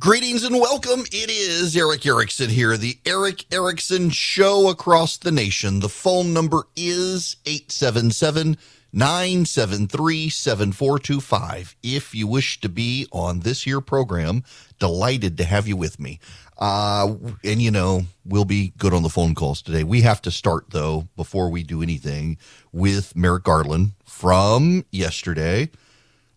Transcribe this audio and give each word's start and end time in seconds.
Greetings 0.00 0.44
and 0.44 0.54
welcome. 0.54 1.00
It 1.10 1.28
is 1.28 1.76
Erick 1.76 2.06
Erickson 2.06 2.50
here, 2.50 2.76
the 2.76 3.00
Erick 3.04 3.52
Erickson 3.52 4.10
Show 4.10 4.68
across 4.68 5.16
the 5.16 5.32
nation. 5.32 5.80
The 5.80 5.88
phone 5.88 6.32
number 6.32 6.68
is 6.76 7.34
877 7.44 8.56
973 8.92 10.28
7425. 10.28 11.74
If 11.82 12.14
you 12.14 12.28
wish 12.28 12.60
to 12.60 12.68
be 12.68 13.08
on 13.10 13.40
this 13.40 13.66
year 13.66 13.80
program, 13.80 14.44
delighted 14.78 15.36
to 15.38 15.44
have 15.44 15.66
you 15.66 15.76
with 15.76 15.98
me. 15.98 16.20
Uh, 16.56 17.16
and 17.42 17.60
you 17.60 17.72
know, 17.72 18.02
we'll 18.24 18.44
be 18.44 18.72
good 18.78 18.94
on 18.94 19.02
the 19.02 19.08
phone 19.08 19.34
calls 19.34 19.62
today. 19.62 19.82
We 19.82 20.02
have 20.02 20.22
to 20.22 20.30
start 20.30 20.70
though, 20.70 21.08
before 21.16 21.50
we 21.50 21.64
do 21.64 21.82
anything, 21.82 22.38
with 22.70 23.16
Merrick 23.16 23.42
Garland 23.42 23.94
from 24.04 24.84
yesterday. 24.92 25.68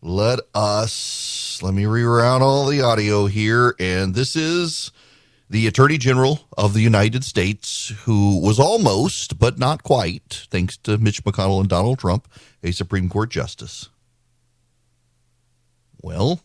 Let 0.03 0.39
us, 0.55 1.59
let 1.61 1.75
me 1.75 1.83
reroute 1.83 2.41
all 2.41 2.65
the 2.65 2.81
audio 2.81 3.27
here. 3.27 3.75
And 3.79 4.15
this 4.15 4.35
is 4.35 4.91
the 5.47 5.67
Attorney 5.67 5.99
General 5.99 6.39
of 6.57 6.73
the 6.73 6.81
United 6.81 7.23
States, 7.23 7.93
who 8.05 8.39
was 8.41 8.57
almost, 8.59 9.37
but 9.37 9.59
not 9.59 9.83
quite, 9.83 10.47
thanks 10.49 10.75
to 10.77 10.97
Mitch 10.97 11.23
McConnell 11.23 11.59
and 11.59 11.69
Donald 11.69 11.99
Trump, 11.99 12.27
a 12.63 12.71
Supreme 12.71 13.09
Court 13.09 13.29
justice. 13.29 13.89
Well, 16.01 16.41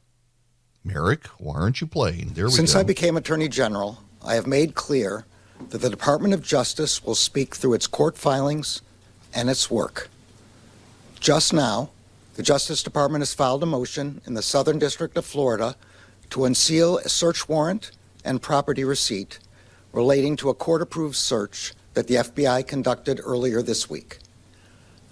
Merrick, 0.84 1.27
why 1.38 1.55
aren't 1.55 1.80
you 1.80 1.86
playing? 1.86 2.33
There 2.34 2.47
we 2.47 2.50
Since 2.50 2.75
go. 2.75 2.80
I 2.80 2.83
became 2.83 3.16
Attorney 3.16 3.48
General, 3.48 4.02
I 4.23 4.34
have 4.34 4.47
made 4.47 4.75
clear 4.75 5.25
that 5.70 5.78
the 5.78 5.88
Department 5.88 6.34
of 6.34 6.42
Justice 6.42 7.02
will 7.02 7.14
speak 7.14 7.55
through 7.55 7.73
its 7.73 7.86
court 7.86 8.19
filings 8.19 8.83
and 9.33 9.48
its 9.48 9.70
work. 9.70 10.11
Just 11.20 11.55
now, 11.55 11.88
the 12.36 12.42
Justice 12.42 12.82
Department 12.82 13.22
has 13.22 13.32
filed 13.32 13.62
a 13.62 13.66
motion 13.66 14.20
in 14.26 14.34
the 14.34 14.42
Southern 14.42 14.78
District 14.78 15.16
of 15.16 15.24
Florida 15.24 15.74
to 16.28 16.44
unseal 16.44 16.98
a 16.98 17.08
search 17.08 17.48
warrant 17.48 17.92
and 18.27 18.42
property 18.42 18.84
receipt 18.84 19.38
relating 19.90 20.36
to 20.36 20.50
a 20.50 20.54
court 20.54 20.82
approved 20.82 21.16
search 21.16 21.72
that 21.94 22.08
the 22.08 22.16
FBI 22.16 22.66
conducted 22.66 23.22
earlier 23.24 23.62
this 23.62 23.88
week. 23.88 24.19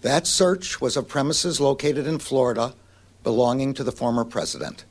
That 0.02 0.26
search 0.26 0.82
was 0.82 0.98
of 0.98 1.08
premises 1.08 1.60
located 1.60 2.06
in 2.06 2.18
Florida 2.18 2.74
belonging 3.22 3.72
to 3.72 3.84
the 3.84 3.92
former 3.92 4.27
president. 4.27 4.84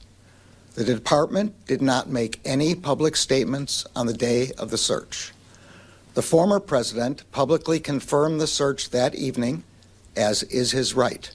The 0.73 0.83
department 0.83 1.67
did 1.67 1.83
not 1.83 2.09
make 2.09 2.41
any 2.43 2.73
public 2.73 3.15
statements 3.15 3.85
on 3.95 4.07
the 4.07 4.13
day 4.13 4.53
of 4.57 4.71
the 4.71 4.77
search. 4.79 5.33
The 6.15 6.23
former 6.23 6.59
president 6.59 7.29
publicly 7.31 7.79
confirmed 7.79 8.41
the 8.41 8.47
search 8.47 8.89
that 8.89 9.13
evening, 9.13 9.63
as 10.15 10.41
is 10.41 10.71
his 10.71 10.95
right. 10.95 11.29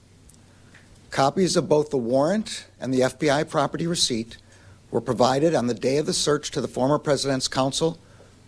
Copies 1.11 1.57
of 1.57 1.69
both 1.69 1.91
the 1.91 1.99
warrant 1.99 2.67
and 2.81 2.93
the 2.93 3.01
FBI 3.01 3.49
property 3.49 3.87
receipt 3.87 4.37
were 4.91 5.01
provided 5.01 5.55
on 5.55 5.67
the 5.67 5.75
day 5.75 5.97
of 5.99 6.07
the 6.07 6.13
search 6.13 6.51
to 6.51 6.61
the 6.61 6.69
former 6.69 6.99
president's 6.99 7.49
counsel, 7.49 7.99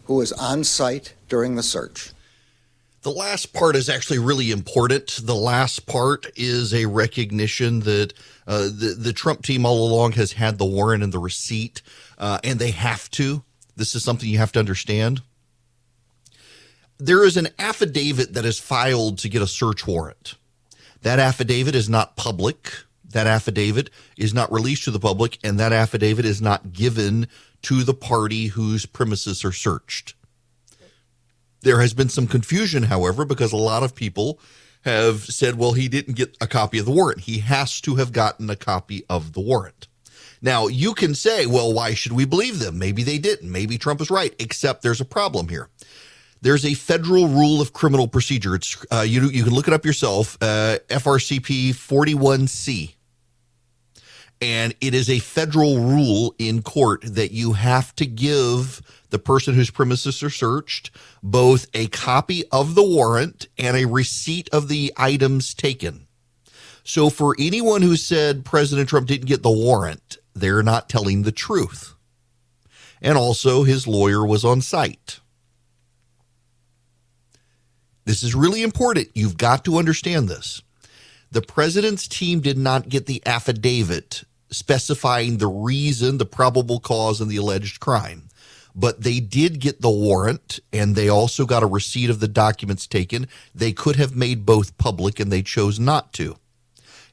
who 0.04 0.14
was 0.14 0.32
on 0.32 0.64
site 0.64 1.14
during 1.28 1.54
the 1.54 1.62
search. 1.62 2.12
The 3.02 3.10
last 3.10 3.54
part 3.54 3.76
is 3.76 3.88
actually 3.88 4.18
really 4.18 4.50
important. 4.50 5.20
The 5.22 5.34
last 5.34 5.86
part 5.86 6.26
is 6.36 6.74
a 6.74 6.84
recognition 6.84 7.80
that 7.80 8.12
uh, 8.46 8.64
the 8.64 8.94
the 8.98 9.14
Trump 9.14 9.42
team 9.42 9.64
all 9.64 9.88
along 9.88 10.12
has 10.12 10.32
had 10.32 10.58
the 10.58 10.66
warrant 10.66 11.02
and 11.02 11.12
the 11.12 11.18
receipt, 11.18 11.80
uh, 12.18 12.40
and 12.44 12.58
they 12.58 12.72
have 12.72 13.10
to. 13.12 13.42
This 13.74 13.94
is 13.94 14.04
something 14.04 14.28
you 14.28 14.36
have 14.36 14.52
to 14.52 14.58
understand. 14.58 15.22
There 16.98 17.24
is 17.24 17.38
an 17.38 17.48
affidavit 17.58 18.34
that 18.34 18.44
is 18.44 18.58
filed 18.58 19.16
to 19.20 19.30
get 19.30 19.40
a 19.40 19.46
search 19.46 19.86
warrant. 19.86 20.34
That 21.02 21.18
affidavit 21.18 21.74
is 21.74 21.88
not 21.88 22.16
public. 22.16 22.72
That 23.04 23.26
affidavit 23.26 23.90
is 24.16 24.32
not 24.32 24.52
released 24.52 24.84
to 24.84 24.90
the 24.90 25.00
public, 25.00 25.38
and 25.42 25.58
that 25.58 25.72
affidavit 25.72 26.24
is 26.24 26.40
not 26.40 26.72
given 26.72 27.26
to 27.62 27.82
the 27.82 27.94
party 27.94 28.48
whose 28.48 28.86
premises 28.86 29.44
are 29.44 29.52
searched. 29.52 30.14
There 31.62 31.80
has 31.80 31.92
been 31.92 32.08
some 32.08 32.26
confusion, 32.26 32.84
however, 32.84 33.24
because 33.24 33.52
a 33.52 33.56
lot 33.56 33.82
of 33.82 33.94
people 33.94 34.38
have 34.82 35.24
said, 35.24 35.56
well, 35.56 35.72
he 35.72 35.88
didn't 35.88 36.14
get 36.14 36.36
a 36.40 36.46
copy 36.46 36.78
of 36.78 36.86
the 36.86 36.92
warrant. 36.92 37.20
He 37.20 37.38
has 37.38 37.80
to 37.82 37.96
have 37.96 38.12
gotten 38.12 38.48
a 38.48 38.56
copy 38.56 39.04
of 39.10 39.34
the 39.34 39.40
warrant. 39.40 39.88
Now, 40.40 40.68
you 40.68 40.94
can 40.94 41.14
say, 41.14 41.44
well, 41.44 41.72
why 41.72 41.92
should 41.92 42.12
we 42.12 42.24
believe 42.24 42.60
them? 42.60 42.78
Maybe 42.78 43.02
they 43.02 43.18
didn't. 43.18 43.52
Maybe 43.52 43.76
Trump 43.76 44.00
is 44.00 44.10
right, 44.10 44.34
except 44.38 44.82
there's 44.82 45.00
a 45.00 45.04
problem 45.04 45.48
here. 45.48 45.68
There's 46.42 46.64
a 46.64 46.74
federal 46.74 47.28
rule 47.28 47.60
of 47.60 47.72
criminal 47.72 48.08
procedure. 48.08 48.54
It's 48.54 48.84
uh, 48.90 49.04
you, 49.06 49.28
you 49.28 49.44
can 49.44 49.52
look 49.52 49.68
it 49.68 49.74
up 49.74 49.84
yourself, 49.84 50.38
uh, 50.40 50.78
FRCP 50.88 51.70
41C. 51.70 52.94
And 54.42 54.74
it 54.80 54.94
is 54.94 55.10
a 55.10 55.18
federal 55.18 55.78
rule 55.78 56.34
in 56.38 56.62
court 56.62 57.02
that 57.04 57.30
you 57.30 57.52
have 57.52 57.94
to 57.96 58.06
give 58.06 58.80
the 59.10 59.18
person 59.18 59.54
whose 59.54 59.70
premises 59.70 60.22
are 60.22 60.30
searched 60.30 60.90
both 61.22 61.66
a 61.74 61.88
copy 61.88 62.44
of 62.50 62.74
the 62.74 62.82
warrant 62.82 63.48
and 63.58 63.76
a 63.76 63.84
receipt 63.84 64.48
of 64.50 64.68
the 64.68 64.94
items 64.96 65.52
taken. 65.52 66.06
So 66.84 67.10
for 67.10 67.36
anyone 67.38 67.82
who 67.82 67.96
said 67.96 68.46
President 68.46 68.88
Trump 68.88 69.08
didn't 69.08 69.26
get 69.26 69.42
the 69.42 69.50
warrant, 69.50 70.16
they're 70.34 70.62
not 70.62 70.88
telling 70.88 71.22
the 71.22 71.32
truth. 71.32 71.94
And 73.02 73.18
also, 73.18 73.64
his 73.64 73.86
lawyer 73.86 74.26
was 74.26 74.44
on 74.44 74.60
site. 74.60 75.20
This 78.04 78.22
is 78.22 78.34
really 78.34 78.62
important. 78.62 79.08
You've 79.14 79.36
got 79.36 79.64
to 79.64 79.76
understand 79.78 80.28
this. 80.28 80.62
The 81.30 81.42
president's 81.42 82.08
team 82.08 82.40
did 82.40 82.58
not 82.58 82.88
get 82.88 83.06
the 83.06 83.22
affidavit 83.24 84.24
specifying 84.50 85.38
the 85.38 85.46
reason, 85.46 86.18
the 86.18 86.26
probable 86.26 86.80
cause, 86.80 87.20
and 87.20 87.30
the 87.30 87.36
alleged 87.36 87.78
crime. 87.78 88.28
But 88.74 89.02
they 89.02 89.20
did 89.20 89.60
get 89.60 89.80
the 89.80 89.90
warrant 89.90 90.58
and 90.72 90.94
they 90.94 91.08
also 91.08 91.44
got 91.44 91.62
a 91.62 91.66
receipt 91.66 92.10
of 92.10 92.20
the 92.20 92.28
documents 92.28 92.86
taken. 92.86 93.28
They 93.54 93.72
could 93.72 93.96
have 93.96 94.16
made 94.16 94.46
both 94.46 94.76
public 94.78 95.20
and 95.20 95.30
they 95.30 95.42
chose 95.42 95.78
not 95.78 96.12
to. 96.14 96.36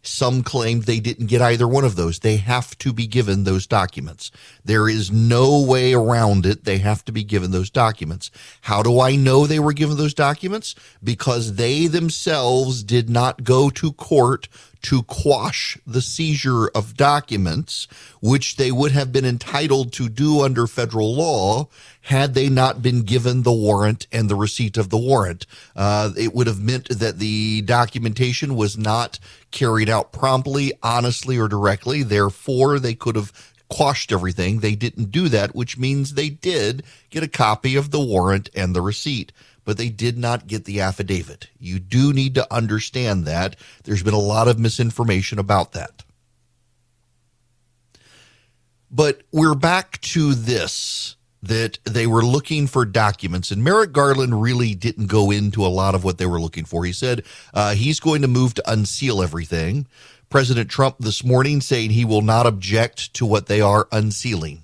Some 0.07 0.41
claimed 0.41 0.84
they 0.84 1.00
didn't 1.00 1.28
get 1.28 1.41
either 1.41 1.68
one 1.68 1.84
of 1.84 1.95
those. 1.95 2.19
They 2.19 2.38
have 2.38 2.78
to 2.79 2.94
be 2.94 3.07
given 3.07 3.44
those 3.44 3.68
documents. 3.68 4.31
There 4.63 4.88
is 4.88 5.12
no 5.12 5.62
way 5.62 5.94
around 5.94 6.45
it. 6.45 6.63
They 6.63 6.78
have 6.78 7.03
to 7.06 7.12
be 7.12 7.23
given 7.23 7.51
those 7.51 7.69
documents. 7.69 8.31
How 8.62 8.81
do 8.81 9.01
I 9.01 9.16
know 9.16 9.46
they 9.46 9.59
were 9.59 9.73
given 9.73 9.97
those 9.97 10.13
documents? 10.13 10.75
Because 11.03 11.56
they 11.56 11.88
themselves 11.88 12.84
did 12.84 13.09
not 13.09 13.44
go 13.44 13.69
to 13.72 13.91
court 13.91 14.47
to 14.84 15.04
quash 15.04 15.78
the 15.86 16.02
seizure 16.02 16.68
of 16.70 16.98
documents, 16.98 17.88
which 18.22 18.56
they 18.56 18.72
would 18.72 18.92
have 18.92 19.12
been 19.12 19.26
entitled 19.26 19.92
to 19.94 20.10
do 20.10 20.42
under 20.42 20.68
federal 20.68 21.14
law 21.16 21.68
had 22.02 22.34
they 22.34 22.48
not 22.48 22.82
been 22.82 23.02
given 23.02 23.44
the 23.44 23.52
warrant 23.52 24.08
and 24.12 24.30
the 24.30 24.36
receipt 24.36 24.78
of 24.78 24.90
the 24.90 24.98
warrant. 24.98 25.46
Uh, 25.76 26.12
it 26.18 26.34
would 26.34 26.48
have 26.48 26.62
meant 26.62 26.88
that 26.90 27.20
the 27.20 27.62
documentation 27.64 28.56
was 28.56 28.78
not 28.78 29.20
carried 29.52 29.90
out 29.90 30.12
promptly, 30.12 30.72
honestly, 30.82 31.38
or 31.38 31.48
directly. 31.48 32.04
Therefore, 32.04 32.80
they 32.80 32.94
could 32.94 33.16
have 33.16 33.34
quashed 33.70 34.12
everything. 34.12 34.59
They 34.59 34.76
didn't 34.76 35.12
do 35.12 35.28
that, 35.30 35.56
which 35.56 35.78
means 35.78 36.14
they 36.14 36.30
did 36.30 36.84
get 37.09 37.24
a 37.24 37.28
copy 37.28 37.76
of 37.76 37.92
the 37.92 38.00
warrant 38.00 38.50
and 38.56 38.76
the 38.76 38.82
receipt 38.82 39.32
but 39.67 39.78
they 39.78 39.89
did 39.89 40.17
not 40.17 40.47
get 40.47 40.63
the 40.63 40.79
affidavit. 40.79 41.50
You 41.59 41.78
do 41.78 42.13
need 42.13 42.35
to 42.35 42.53
understand 42.53 43.25
that. 43.25 43.57
There's 43.83 44.01
been 44.01 44.13
a 44.13 44.17
lot 44.17 44.47
of 44.47 44.57
misinformation 44.57 45.39
about 45.39 45.73
that. 45.73 46.05
But 48.89 49.23
we're 49.33 49.55
back 49.55 50.00
to 50.00 50.33
this 50.33 51.17
that 51.44 51.79
they 51.83 52.07
were 52.07 52.23
looking 52.23 52.66
for 52.66 52.85
documents, 52.85 53.51
and 53.51 53.61
Merrick 53.61 53.91
Garland 53.91 54.41
really 54.41 54.73
didn't 54.73 55.07
go 55.07 55.31
into 55.31 55.66
a 55.66 55.67
lot 55.67 55.95
of 55.95 56.05
what 56.05 56.17
they 56.17 56.25
were 56.25 56.39
looking 56.39 56.63
for. 56.63 56.85
He 56.85 56.94
said 56.94 57.25
uh, 57.53 57.75
he's 57.75 57.99
going 57.99 58.22
to 58.22 58.29
move 58.29 58.53
to 58.53 58.72
unseal 58.72 59.22
everything. 59.22 59.85
President 60.29 60.69
Trump 60.69 60.95
this 60.99 61.25
morning 61.25 61.59
saying 61.59 61.89
he 61.89 62.05
will 62.05 62.22
not 62.22 62.47
object 62.47 63.13
to 63.16 63.25
what 63.25 63.47
they 63.47 63.59
are 63.59 63.89
unsealing 63.91 64.61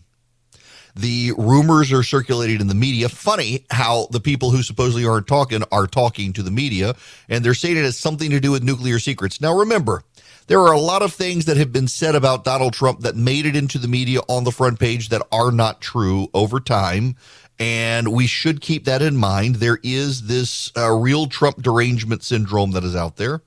the 0.96 1.32
rumors 1.38 1.92
are 1.92 2.04
circulating 2.04 2.62
in 2.62 2.68
the 2.68 2.76
media. 2.76 3.10
Funny 3.10 3.66
how 3.72 4.08
the 4.12 4.20
people 4.20 4.52
who 4.52 4.62
supposedly 4.62 5.06
aren't 5.06 5.28
talking 5.28 5.64
are 5.72 5.88
talking 5.88 6.34
to 6.34 6.44
the 6.44 6.52
media, 6.52 6.96
and 7.30 7.44
they're 7.44 7.54
saying 7.54 7.78
it 7.78 7.84
has 7.84 7.98
something 7.98 8.30
to 8.30 8.40
do 8.40 8.52
with 8.52 8.64
nuclear 8.64 9.00
secrets. 9.00 9.42
Now, 9.42 9.58
remember, 9.58 10.04
there 10.48 10.60
are 10.60 10.74
a 10.74 10.80
lot 10.80 11.02
of 11.02 11.14
things 11.14 11.46
that 11.46 11.58
have 11.58 11.72
been 11.72 11.88
said 11.88 12.16
about 12.16 12.44
Donald 12.44 12.74
Trump 12.74 13.00
that 13.02 13.16
made 13.16 13.46
it 13.46 13.56
into 13.56 13.78
the 13.78 13.88
media 13.88 14.20
on 14.28 14.44
the 14.44 14.52
front 14.52 14.80
page 14.80 15.10
that 15.10 15.26
are 15.32 15.52
not 15.52 15.82
true 15.82 16.28
over 16.34 16.60
time. 16.60 17.16
And 17.60 18.12
we 18.12 18.28
should 18.28 18.62
keep 18.62 18.86
that 18.86 19.02
in 19.02 19.16
mind. 19.16 19.56
There 19.56 19.80
is 19.84 20.24
this 20.24 20.72
uh, 20.76 20.92
real 20.92 21.28
Trump 21.28 21.62
derangement 21.62 22.24
syndrome 22.24 22.72
that 22.72 22.84
is 22.84 22.96
out 22.96 23.16
there. 23.16 23.42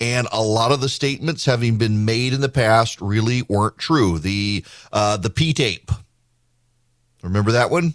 And 0.00 0.26
a 0.32 0.42
lot 0.42 0.72
of 0.72 0.80
the 0.80 0.88
statements 0.88 1.44
having 1.44 1.78
been 1.78 2.04
made 2.04 2.32
in 2.32 2.40
the 2.40 2.48
past 2.48 3.00
really 3.00 3.42
weren't 3.42 3.78
true. 3.78 4.18
The 4.18 4.64
uh, 4.92 5.16
the 5.16 5.30
P 5.30 5.54
tape, 5.54 5.90
Remember 7.26 7.52
that 7.52 7.70
one? 7.70 7.94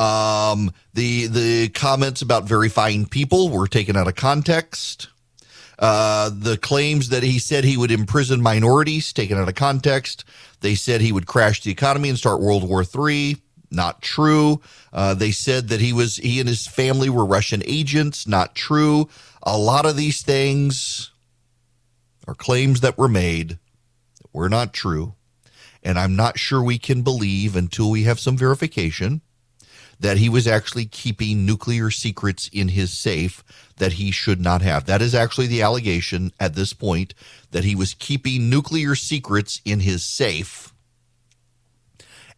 Um, 0.00 0.72
the 0.92 1.26
the 1.26 1.68
comments 1.70 2.22
about 2.22 2.44
verifying 2.44 3.06
people 3.06 3.48
were 3.48 3.68
taken 3.68 3.96
out 3.96 4.08
of 4.08 4.16
context. 4.16 5.08
Uh, 5.78 6.30
the 6.32 6.56
claims 6.56 7.08
that 7.08 7.22
he 7.22 7.38
said 7.38 7.64
he 7.64 7.76
would 7.76 7.90
imprison 7.90 8.40
minorities 8.40 9.12
taken 9.12 9.38
out 9.38 9.48
of 9.48 9.54
context. 9.54 10.24
They 10.60 10.74
said 10.74 11.00
he 11.00 11.12
would 11.12 11.26
crash 11.26 11.62
the 11.62 11.70
economy 11.70 12.08
and 12.08 12.18
start 12.18 12.40
World 12.40 12.68
War 12.68 12.84
III. 12.84 13.36
Not 13.70 14.02
true. 14.02 14.60
Uh, 14.92 15.14
they 15.14 15.32
said 15.32 15.68
that 15.68 15.80
he 15.80 15.92
was 15.92 16.16
he 16.16 16.38
and 16.38 16.48
his 16.48 16.66
family 16.66 17.10
were 17.10 17.24
Russian 17.24 17.62
agents. 17.66 18.26
Not 18.26 18.54
true. 18.54 19.08
A 19.42 19.58
lot 19.58 19.84
of 19.84 19.96
these 19.96 20.22
things 20.22 21.10
are 22.26 22.34
claims 22.34 22.80
that 22.80 22.96
were 22.96 23.08
made 23.08 23.58
that 24.20 24.32
were 24.32 24.48
not 24.48 24.72
true, 24.72 25.14
and 25.84 25.98
I'm 25.98 26.16
not 26.16 26.38
sure 26.38 26.62
we 26.62 26.78
can 26.78 27.02
believe 27.02 27.54
until 27.56 27.90
we 27.90 28.04
have 28.04 28.18
some 28.18 28.36
verification 28.36 29.20
that 30.00 30.16
he 30.16 30.28
was 30.28 30.46
actually 30.46 30.86
keeping 30.86 31.46
nuclear 31.46 31.90
secrets 31.90 32.50
in 32.52 32.68
his 32.68 32.92
safe 32.92 33.44
that 33.76 33.92
he 33.94 34.10
should 34.10 34.40
not 34.40 34.62
have. 34.62 34.86
That 34.86 35.02
is 35.02 35.14
actually 35.14 35.46
the 35.46 35.62
allegation 35.62 36.32
at 36.40 36.54
this 36.54 36.72
point 36.72 37.14
that 37.52 37.64
he 37.64 37.76
was 37.76 37.94
keeping 37.94 38.50
nuclear 38.50 38.94
secrets 38.94 39.60
in 39.64 39.80
his 39.80 40.04
safe 40.04 40.74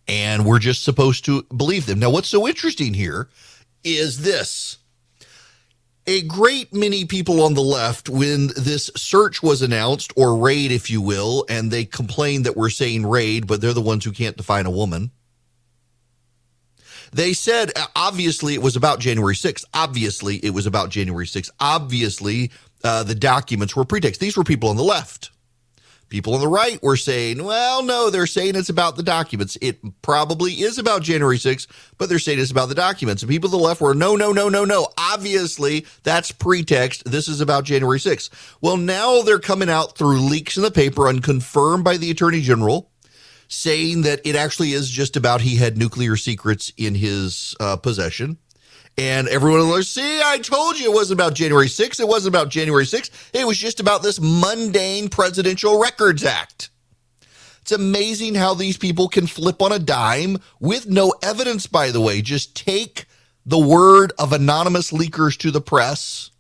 and 0.09 0.45
we're 0.45 0.59
just 0.59 0.85
supposed 0.85 1.25
to 1.25 1.43
believe 1.45 1.87
them. 1.87 1.99
Now, 1.99 2.11
what's 2.11 2.29
so 2.29 2.47
interesting 2.47 2.95
here 2.95 3.29
is 3.83 4.23
this. 4.23 4.79
A 6.09 6.23
great 6.23 6.73
many 6.73 7.05
people 7.05 7.43
on 7.43 7.55
the 7.55 7.63
left, 7.63 8.09
when 8.09 8.49
this 8.57 8.93
search 8.95 9.43
was 9.43 9.61
announced, 9.61 10.13
or 10.17 10.37
raid, 10.37 10.71
if 10.71 10.89
you 10.89 11.01
will, 11.01 11.45
and 11.49 11.71
they 11.71 11.85
complained 11.85 12.47
that 12.47 12.57
we're 12.57 12.71
saying 12.71 13.05
raid, 13.05 13.49
but 13.49 13.61
they're 13.61 13.73
the 13.73 13.81
ones 13.81 14.05
who 14.05 14.13
can't 14.13 14.37
define 14.37 14.67
a 14.67 14.71
woman. 14.71 15.11
They 17.13 17.33
said, 17.33 17.73
obviously, 17.97 18.55
it 18.55 18.63
was 18.63 18.77
about 18.77 19.01
January 19.01 19.35
6th. 19.35 19.65
Obviously, 19.75 20.37
it 20.37 20.51
was 20.51 20.67
about 20.67 20.91
January 20.91 21.27
6th. 21.27 21.51
Obviously, 21.59 22.53
uh, 22.85 23.03
the 23.03 23.15
documents 23.15 23.75
were 23.75 23.85
pretext. 23.85 24.21
These 24.21 24.37
were 24.37 24.45
people 24.45 24.69
on 24.69 24.77
the 24.77 24.85
left. 24.85 25.31
People 26.09 26.35
on 26.35 26.41
the 26.41 26.49
right 26.49 26.81
were 26.83 26.97
saying, 26.97 27.43
well, 27.43 27.83
no, 27.83 28.11
they're 28.11 28.29
saying 28.29 28.55
it's 28.55 28.69
about 28.69 28.97
the 28.97 29.03
documents. 29.03 29.59
It 29.61 29.81
probably 30.03 30.53
is 30.53 30.79
about 30.79 31.03
January 31.03 31.39
6th, 31.39 31.67
but 31.99 32.09
they're 32.09 32.21
saying 32.21 32.39
it's 32.39 32.53
about 32.53 32.69
the 32.69 32.77
documents. 32.77 33.23
And 33.23 33.31
people 33.31 33.49
on 33.49 33.59
the 33.59 33.67
left 33.67 33.81
were, 33.81 33.95
no, 33.95 34.15
no, 34.15 34.33
no, 34.33 34.49
no, 34.49 34.65
no. 34.65 34.87
Obviously, 34.97 35.85
that's 36.05 36.31
pretext. 36.31 37.11
This 37.11 37.27
is 37.27 37.41
about 37.41 37.65
January 37.65 37.99
6th. 37.99 38.31
Well, 38.61 38.77
now 38.77 39.23
they're 39.23 39.41
coming 39.41 39.69
out 39.69 39.99
through 39.99 40.21
leaks 40.21 40.57
in 40.57 40.63
the 40.63 40.71
paper 40.71 41.09
unconfirmed 41.09 41.83
by 41.83 41.97
the 41.97 42.11
attorney 42.11 42.41
general 42.41 42.91
saying 43.49 44.03
that 44.03 44.21
it 44.25 44.37
actually 44.37 44.73
is 44.73 44.91
just 44.91 45.17
about 45.17 45.41
he 45.41 45.57
had 45.57 45.77
nuclear 45.77 46.17
secrets 46.17 46.73
in 46.77 46.95
his 46.95 47.55
uh, 47.61 47.77
possession. 47.77 48.39
And 48.99 49.29
everyone 49.29 49.69
was, 49.69 49.91
see, 49.91 50.23
I 50.25 50.39
told 50.39 50.79
you 50.79 50.91
it 50.91 50.95
wasn't 50.95 51.21
about 51.21 51.35
January 51.35 51.67
6th. 51.67 52.01
It 52.01 52.09
wasn't 52.09 52.35
about 52.35 52.49
January 52.49 52.85
6th. 52.85 53.11
It 53.35 53.47
was 53.47 53.59
just 53.59 53.79
about 53.79 54.03
this 54.03 54.19
mundane 54.21 55.11
Presidential 55.11 55.79
Records 55.79 56.25
Act. 56.25 56.71
It's 57.61 57.73
amazing 57.73 58.37
how 58.37 58.55
these 58.55 58.79
people 58.79 59.09
can 59.09 59.27
flip 59.27 59.61
on 59.61 59.73
a 59.73 59.79
dime 59.79 60.39
with 60.61 60.87
no 60.87 61.13
evidence, 61.23 61.67
by 61.67 61.91
the 61.91 62.01
way. 62.01 62.23
Just 62.23 62.55
take 62.57 63.07
the 63.45 63.59
word 63.59 64.13
of 64.19 64.33
anonymous 64.33 64.93
leakers 64.93 65.37
to 65.39 65.51
the 65.51 65.61
press. 65.61 66.31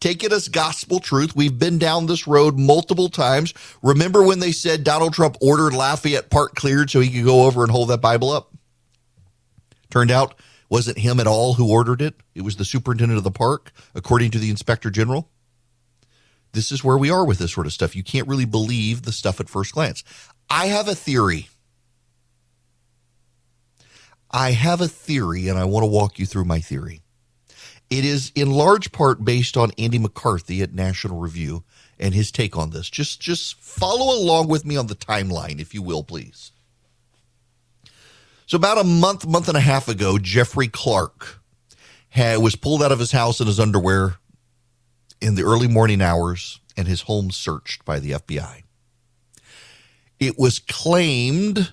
Take 0.00 0.24
it 0.24 0.32
as 0.32 0.48
gospel 0.48 1.00
truth. 1.00 1.36
We've 1.36 1.58
been 1.58 1.78
down 1.78 2.06
this 2.06 2.26
road 2.26 2.58
multiple 2.58 3.08
times. 3.08 3.52
Remember 3.82 4.22
when 4.22 4.38
they 4.38 4.52
said 4.52 4.84
Donald 4.84 5.12
Trump 5.12 5.36
ordered 5.40 5.74
Lafayette 5.74 6.30
Park 6.30 6.54
cleared 6.54 6.88
so 6.88 7.00
he 7.00 7.10
could 7.10 7.24
go 7.24 7.44
over 7.44 7.62
and 7.62 7.70
hold 7.70 7.90
that 7.90 8.00
Bible 8.00 8.30
up? 8.30 8.52
Turned 9.90 10.10
out 10.10 10.34
wasn't 10.68 10.98
him 10.98 11.20
at 11.20 11.26
all 11.26 11.54
who 11.54 11.70
ordered 11.70 12.00
it. 12.00 12.14
It 12.34 12.42
was 12.42 12.56
the 12.56 12.64
superintendent 12.64 13.18
of 13.18 13.24
the 13.24 13.30
park, 13.30 13.72
according 13.94 14.30
to 14.32 14.38
the 14.38 14.50
inspector 14.50 14.90
general. 14.90 15.30
This 16.52 16.70
is 16.70 16.84
where 16.84 16.98
we 16.98 17.10
are 17.10 17.24
with 17.24 17.38
this 17.38 17.52
sort 17.52 17.66
of 17.66 17.72
stuff. 17.72 17.96
You 17.96 18.04
can't 18.04 18.28
really 18.28 18.44
believe 18.44 19.02
the 19.02 19.12
stuff 19.12 19.40
at 19.40 19.48
first 19.48 19.74
glance. 19.74 20.04
I 20.48 20.66
have 20.66 20.88
a 20.88 20.94
theory. 20.94 21.48
I 24.30 24.52
have 24.52 24.80
a 24.80 24.88
theory, 24.88 25.48
and 25.48 25.58
I 25.58 25.64
want 25.64 25.84
to 25.84 25.90
walk 25.90 26.18
you 26.18 26.26
through 26.26 26.44
my 26.44 26.60
theory. 26.60 27.02
It 27.90 28.04
is 28.04 28.32
in 28.34 28.50
large 28.50 28.92
part 28.92 29.24
based 29.24 29.56
on 29.56 29.70
Andy 29.78 29.98
McCarthy 29.98 30.62
at 30.62 30.74
National 30.74 31.18
Review 31.18 31.64
and 31.98 32.14
his 32.14 32.32
take 32.32 32.56
on 32.56 32.70
this. 32.70 32.90
Just 32.90 33.20
just 33.20 33.56
follow 33.60 34.16
along 34.16 34.48
with 34.48 34.64
me 34.64 34.76
on 34.76 34.88
the 34.88 34.96
timeline, 34.96 35.60
if 35.60 35.74
you 35.74 35.82
will, 35.82 36.02
please. 36.02 36.50
So 38.46 38.56
about 38.56 38.78
a 38.78 38.84
month, 38.84 39.26
month 39.26 39.48
and 39.48 39.56
a 39.56 39.60
half 39.60 39.88
ago, 39.88 40.18
Jeffrey 40.18 40.68
Clark 40.68 41.40
had, 42.10 42.38
was 42.38 42.56
pulled 42.56 42.82
out 42.82 42.92
of 42.92 42.98
his 42.98 43.12
house 43.12 43.40
in 43.40 43.46
his 43.46 43.58
underwear 43.58 44.16
in 45.20 45.34
the 45.34 45.44
early 45.44 45.68
morning 45.68 46.02
hours 46.02 46.60
and 46.76 46.86
his 46.86 47.02
home 47.02 47.30
searched 47.30 47.84
by 47.84 47.98
the 47.98 48.12
FBI. 48.12 48.62
It 50.20 50.38
was 50.38 50.58
claimed 50.58 51.72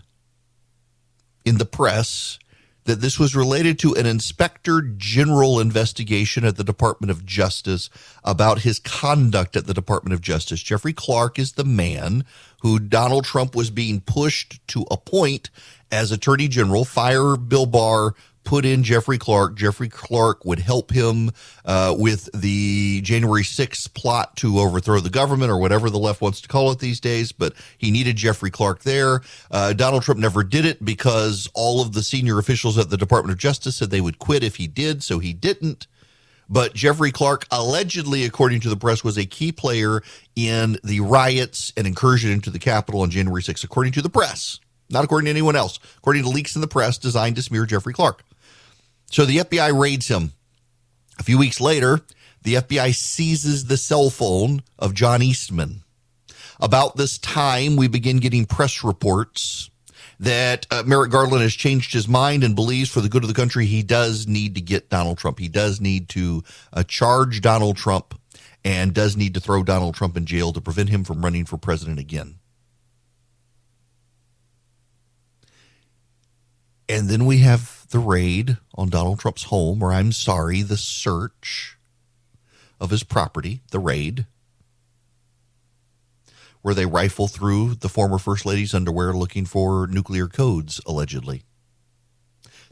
in 1.45 1.57
the 1.57 1.65
press 1.65 2.39
that 2.85 3.01
this 3.01 3.19
was 3.19 3.35
related 3.35 3.77
to 3.79 3.93
an 3.93 4.05
inspector 4.05 4.81
general 4.81 5.59
investigation 5.59 6.43
at 6.43 6.57
the 6.57 6.63
Department 6.63 7.11
of 7.11 7.25
Justice 7.25 7.89
about 8.23 8.59
his 8.59 8.79
conduct 8.79 9.55
at 9.55 9.67
the 9.67 9.73
Department 9.73 10.13
of 10.13 10.21
Justice. 10.21 10.63
Jeffrey 10.63 10.93
Clark 10.93 11.37
is 11.37 11.53
the 11.53 11.63
man 11.63 12.25
who 12.61 12.79
Donald 12.79 13.25
Trump 13.25 13.55
was 13.55 13.69
being 13.69 14.01
pushed 14.01 14.65
to 14.69 14.85
appoint 14.89 15.49
as 15.91 16.11
Attorney 16.11 16.47
General, 16.47 16.85
fire 16.85 17.35
Bill 17.35 17.65
Barr, 17.65 18.13
put 18.43 18.65
in 18.65 18.83
Jeffrey 18.83 19.17
Clark. 19.17 19.55
Jeffrey 19.55 19.89
Clark 19.89 20.45
would 20.45 20.59
help 20.59 20.91
him 20.91 21.31
uh, 21.65 21.95
with 21.97 22.29
the 22.33 23.01
January 23.01 23.43
6th 23.43 23.93
plot 23.93 24.35
to 24.37 24.59
overthrow 24.59 24.99
the 24.99 25.09
government 25.09 25.51
or 25.51 25.57
whatever 25.57 25.89
the 25.89 25.99
left 25.99 26.21
wants 26.21 26.41
to 26.41 26.47
call 26.47 26.71
it 26.71 26.79
these 26.79 26.99
days. 26.99 27.31
But 27.31 27.53
he 27.77 27.91
needed 27.91 28.15
Jeffrey 28.15 28.51
Clark 28.51 28.81
there. 28.81 29.21
Uh, 29.49 29.73
Donald 29.73 30.03
Trump 30.03 30.19
never 30.19 30.43
did 30.43 30.65
it 30.65 30.83
because 30.83 31.49
all 31.53 31.81
of 31.81 31.93
the 31.93 32.03
senior 32.03 32.39
officials 32.39 32.77
at 32.77 32.89
the 32.89 32.97
Department 32.97 33.33
of 33.33 33.39
Justice 33.39 33.77
said 33.77 33.89
they 33.89 34.01
would 34.01 34.19
quit 34.19 34.43
if 34.43 34.55
he 34.55 34.67
did, 34.67 35.03
so 35.03 35.19
he 35.19 35.33
didn't. 35.33 35.87
But 36.51 36.75
Jeffrey 36.75 37.11
Clark, 37.11 37.47
allegedly, 37.49 38.25
according 38.25 38.59
to 38.61 38.69
the 38.69 38.75
press, 38.75 39.03
was 39.03 39.17
a 39.17 39.25
key 39.25 39.51
player 39.51 40.03
in 40.35 40.77
the 40.83 40.99
riots 40.99 41.73
and 41.75 41.87
incursion 41.87 42.29
into 42.29 42.51
the 42.51 42.59
Capitol 42.59 43.01
on 43.01 43.09
January 43.09 43.41
6th, 43.41 43.63
according 43.63 43.93
to 43.93 44.01
the 44.03 44.09
press 44.09 44.59
not 44.91 45.03
according 45.03 45.25
to 45.25 45.31
anyone 45.31 45.55
else, 45.55 45.79
according 45.97 46.23
to 46.23 46.29
leaks 46.29 46.55
in 46.55 46.61
the 46.61 46.67
press 46.67 46.97
designed 46.97 47.35
to 47.37 47.41
smear 47.41 47.65
Jeffrey 47.65 47.93
Clark. 47.93 48.23
So 49.11 49.25
the 49.25 49.37
FBI 49.37 49.77
raids 49.79 50.07
him. 50.07 50.33
A 51.19 51.23
few 51.23 51.37
weeks 51.37 51.59
later, 51.59 52.01
the 52.43 52.55
FBI 52.55 52.93
seizes 52.93 53.65
the 53.65 53.77
cell 53.77 54.09
phone 54.09 54.63
of 54.77 54.93
John 54.93 55.21
Eastman. 55.21 55.83
About 56.59 56.95
this 56.95 57.17
time, 57.17 57.75
we 57.75 57.87
begin 57.87 58.17
getting 58.17 58.45
press 58.45 58.83
reports 58.83 59.70
that 60.21 60.67
uh, 60.69 60.83
Merrick 60.85 61.11
Garland 61.11 61.41
has 61.41 61.53
changed 61.53 61.93
his 61.93 62.07
mind 62.07 62.43
and 62.43 62.55
believes 62.55 62.91
for 62.91 63.01
the 63.01 63.09
good 63.09 63.23
of 63.23 63.27
the 63.27 63.33
country, 63.35 63.65
he 63.65 63.81
does 63.81 64.27
need 64.27 64.53
to 64.53 64.61
get 64.61 64.87
Donald 64.87 65.17
Trump. 65.17 65.39
He 65.39 65.47
does 65.47 65.81
need 65.81 66.09
to 66.09 66.43
uh, 66.71 66.83
charge 66.83 67.41
Donald 67.41 67.75
Trump 67.75 68.19
and 68.63 68.93
does 68.93 69.17
need 69.17 69.33
to 69.33 69.39
throw 69.39 69.63
Donald 69.63 69.95
Trump 69.95 70.15
in 70.15 70.27
jail 70.27 70.53
to 70.53 70.61
prevent 70.61 70.89
him 70.89 71.03
from 71.03 71.23
running 71.23 71.45
for 71.45 71.57
president 71.57 71.97
again. 71.97 72.35
And 76.87 77.09
then 77.09 77.25
we 77.25 77.39
have 77.39 77.87
the 77.89 77.99
raid 77.99 78.57
on 78.75 78.89
Donald 78.89 79.19
Trump's 79.19 79.45
home, 79.45 79.81
or 79.81 79.91
I'm 79.91 80.11
sorry, 80.11 80.61
the 80.61 80.77
search 80.77 81.77
of 82.79 82.91
his 82.91 83.03
property, 83.03 83.61
the 83.71 83.79
raid, 83.79 84.27
where 86.61 86.73
they 86.73 86.85
rifle 86.85 87.27
through 87.27 87.75
the 87.75 87.89
former 87.89 88.17
First 88.17 88.45
Lady's 88.45 88.73
underwear 88.73 89.13
looking 89.13 89.45
for 89.45 89.87
nuclear 89.87 90.27
codes, 90.27 90.81
allegedly. 90.85 91.43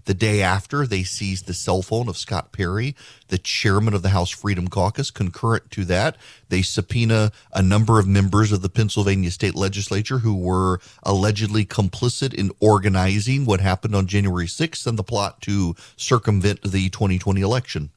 The 0.06 0.14
day 0.14 0.42
after, 0.42 0.88
they 0.88 1.04
seized 1.04 1.46
the 1.46 1.54
cell 1.54 1.82
phone 1.82 2.08
of 2.08 2.18
Scott 2.18 2.52
Perry, 2.52 2.96
the 3.28 3.38
chairman 3.38 3.94
of 3.94 4.02
the 4.02 4.10
House 4.10 4.30
Freedom 4.30 4.68
Caucus. 4.68 5.12
Concurrent 5.12 5.70
to 5.72 5.86
that, 5.86 6.18
they 6.48 6.62
subpoena 6.62 7.32
a 7.54 7.62
number 7.62 8.00
of 8.00 8.08
members 8.08 8.52
of 8.52 8.62
the 8.62 8.70
Pennsylvania 8.70 9.32
state 9.32 9.56
legislature 9.56 10.20
who 10.20 10.36
were 10.36 10.80
allegedly 11.04 11.66
complicit 11.66 12.34
in 12.34 12.52
organizing 12.60 13.46
what 13.46 13.60
happened 13.60 13.96
on 13.96 14.08
January 14.08 14.48
6th 14.48 14.88
and 14.88 14.98
the 14.98 15.04
plot 15.04 15.42
to 15.42 15.76
circumvent 15.96 16.64
the 16.64 16.90
2020 16.90 17.42
election. 17.42 17.92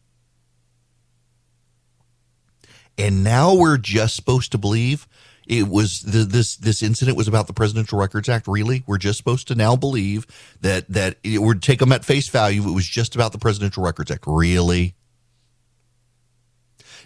And 2.98 3.24
now 3.24 3.54
we're 3.54 3.78
just 3.78 4.16
supposed 4.16 4.52
to 4.52 4.58
believe 4.58 5.06
it 5.46 5.68
was 5.68 6.02
the, 6.02 6.18
this 6.24 6.56
this 6.56 6.82
incident 6.82 7.16
was 7.16 7.28
about 7.28 7.46
the 7.46 7.52
Presidential 7.52 7.98
Records 7.98 8.28
Act. 8.28 8.46
Really, 8.46 8.84
we're 8.86 8.98
just 8.98 9.18
supposed 9.18 9.48
to 9.48 9.54
now 9.54 9.76
believe 9.76 10.26
that 10.60 10.88
that 10.88 11.16
it 11.24 11.42
would 11.42 11.62
take 11.62 11.80
them 11.80 11.92
at 11.92 12.04
face 12.04 12.28
value. 12.28 12.62
It 12.68 12.74
was 12.74 12.86
just 12.86 13.14
about 13.14 13.32
the 13.32 13.38
Presidential 13.38 13.82
Records 13.82 14.10
Act. 14.10 14.24
Really. 14.26 14.94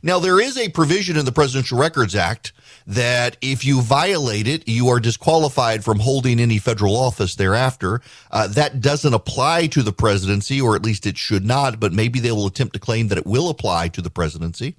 Now 0.03 0.19
there 0.19 0.39
is 0.39 0.59
a 0.59 0.69
provision 0.69 1.17
in 1.17 1.25
the 1.25 1.33
Presidential 1.33 1.79
Records 1.79 2.15
Act 2.15 2.53
that 2.87 3.39
if 3.41 3.65
you 3.65 3.81
violate 3.81 4.47
it, 4.47 4.69
you 4.69 4.89
are 4.89 5.01
disqualified 5.01 5.83
from 5.83 6.01
holding 6.01 6.39
any 6.39 6.59
federal 6.59 6.95
office 6.95 7.35
thereafter. 7.35 8.03
Uh, 8.31 8.47
that 8.49 8.81
doesn't 8.83 9.15
apply 9.15 9.67
to 9.69 9.83
the 9.83 9.93
presidency, 9.93 10.61
or 10.61 10.77
at 10.77 10.85
least 10.85 11.07
it 11.07 11.17
should 11.17 11.45
not. 11.45 11.81
But 11.81 11.95
maybe 11.95 12.21
they 12.21 12.31
will 12.31 12.47
attempt 12.47 12.75
to 12.75 12.79
claim 12.79 13.09
that 13.09 13.19
it 13.19 13.27
will 13.27 13.49
apply 13.49 13.89
to 13.89 14.03
the 14.03 14.11
presidency. 14.11 14.77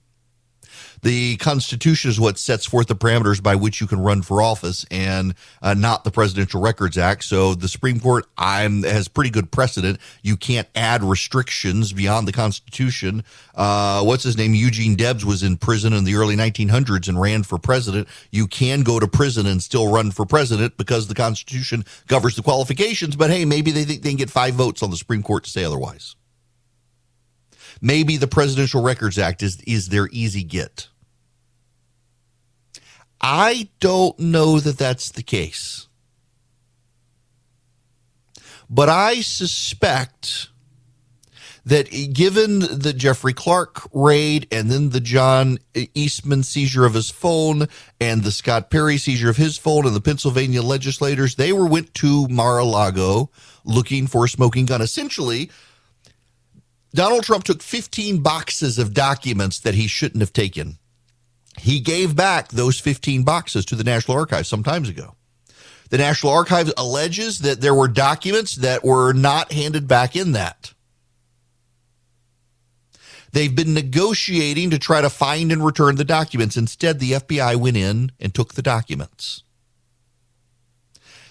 The 1.01 1.37
Constitution 1.37 2.09
is 2.09 2.19
what 2.19 2.37
sets 2.37 2.65
forth 2.65 2.87
the 2.87 2.95
parameters 2.95 3.41
by 3.41 3.55
which 3.55 3.79
you 3.81 3.87
can 3.87 3.99
run 3.99 4.21
for 4.21 4.41
office, 4.41 4.85
and 4.89 5.35
uh, 5.61 5.73
not 5.73 6.03
the 6.03 6.11
Presidential 6.11 6.61
Records 6.61 6.97
Act. 6.97 7.23
So 7.23 7.53
the 7.53 7.67
Supreme 7.67 7.99
Court 7.99 8.25
I'm, 8.37 8.83
has 8.83 9.07
pretty 9.07 9.29
good 9.29 9.51
precedent. 9.51 9.99
You 10.23 10.37
can't 10.37 10.67
add 10.75 11.03
restrictions 11.03 11.93
beyond 11.93 12.27
the 12.27 12.31
Constitution. 12.31 13.23
Uh, 13.55 14.03
what's 14.03 14.23
his 14.23 14.37
name? 14.37 14.53
Eugene 14.53 14.95
Debs 14.95 15.23
was 15.23 15.43
in 15.43 15.57
prison 15.57 15.93
in 15.93 16.03
the 16.03 16.15
early 16.15 16.35
1900s 16.35 17.07
and 17.07 17.19
ran 17.19 17.43
for 17.43 17.57
president. 17.57 18.07
You 18.31 18.47
can 18.47 18.81
go 18.81 18.99
to 18.99 19.07
prison 19.07 19.45
and 19.45 19.61
still 19.61 19.91
run 19.91 20.11
for 20.11 20.25
president 20.25 20.77
because 20.77 21.07
the 21.07 21.15
Constitution 21.15 21.85
governs 22.07 22.35
the 22.35 22.43
qualifications. 22.43 23.15
But 23.15 23.29
hey, 23.29 23.45
maybe 23.45 23.71
they 23.71 23.83
think 23.83 24.01
they 24.01 24.09
can 24.09 24.17
get 24.17 24.29
five 24.29 24.55
votes 24.55 24.81
on 24.81 24.89
the 24.89 24.97
Supreme 24.97 25.23
Court 25.23 25.43
to 25.43 25.49
say 25.49 25.63
otherwise. 25.63 26.15
Maybe 27.81 28.17
the 28.17 28.27
Presidential 28.27 28.81
Records 28.81 29.17
Act 29.17 29.43
is, 29.43 29.61
is 29.61 29.89
their 29.89 30.07
easy 30.11 30.43
get. 30.43 30.87
I 33.19 33.69
don't 33.79 34.17
know 34.19 34.59
that 34.59 34.77
that's 34.77 35.11
the 35.11 35.23
case. 35.23 35.87
But 38.69 38.89
I 38.89 39.21
suspect 39.21 40.49
that 41.65 41.89
given 42.13 42.59
the 42.59 42.93
Jeffrey 42.95 43.33
Clark 43.33 43.89
raid 43.93 44.47
and 44.51 44.71
then 44.71 44.91
the 44.91 45.01
John 45.01 45.57
Eastman 45.93 46.43
seizure 46.43 46.85
of 46.85 46.93
his 46.93 47.09
phone 47.09 47.67
and 47.99 48.23
the 48.23 48.31
Scott 48.31 48.69
Perry 48.69 48.97
seizure 48.97 49.29
of 49.29 49.35
his 49.35 49.57
phone 49.57 49.85
and 49.85 49.93
the 49.93 50.01
Pennsylvania 50.01 50.61
legislators, 50.61 51.35
they 51.35 51.51
were 51.51 51.67
went 51.67 51.93
to 51.95 52.27
Mar-a-Lago 52.29 53.29
looking 53.65 54.07
for 54.07 54.23
a 54.23 54.29
smoking 54.29 54.65
gun. 54.65 54.81
Essentially, 54.81 55.51
Donald 56.97 57.23
Trump 57.23 57.43
took 57.43 57.61
15 57.61 58.23
boxes 58.23 58.79
of 58.79 58.91
documents 58.91 59.59
that 59.59 59.75
he 59.75 59.85
shouldn't 59.85 60.19
have 60.19 60.33
taken. 60.33 60.79
He 61.59 61.79
gave 61.79 62.15
back 62.15 62.47
those 62.47 62.79
15 62.79 63.21
boxes 63.21 63.65
to 63.65 63.75
the 63.75 63.83
National 63.83 64.17
Archives 64.17 64.49
some 64.49 64.63
times 64.63 64.89
ago. 64.89 65.13
The 65.91 65.99
National 65.99 66.33
Archives 66.33 66.73
alleges 66.75 67.41
that 67.41 67.61
there 67.61 67.75
were 67.75 67.87
documents 67.87 68.55
that 68.55 68.83
were 68.83 69.13
not 69.13 69.51
handed 69.51 69.87
back 69.87 70.15
in 70.15 70.31
that. 70.31 70.73
They've 73.31 73.55
been 73.55 73.75
negotiating 73.75 74.71
to 74.71 74.79
try 74.79 75.01
to 75.01 75.11
find 75.11 75.51
and 75.51 75.63
return 75.63 75.97
the 75.97 76.03
documents. 76.03 76.57
Instead, 76.57 76.99
the 76.99 77.11
FBI 77.11 77.57
went 77.57 77.77
in 77.77 78.11
and 78.19 78.33
took 78.33 78.55
the 78.55 78.63
documents. 78.63 79.43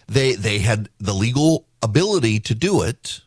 They 0.07 0.37
they 0.37 0.61
had 0.61 0.91
the 0.99 1.13
legal 1.13 1.67
ability 1.83 2.39
to 2.39 2.55
do 2.55 2.83
it 2.83 3.23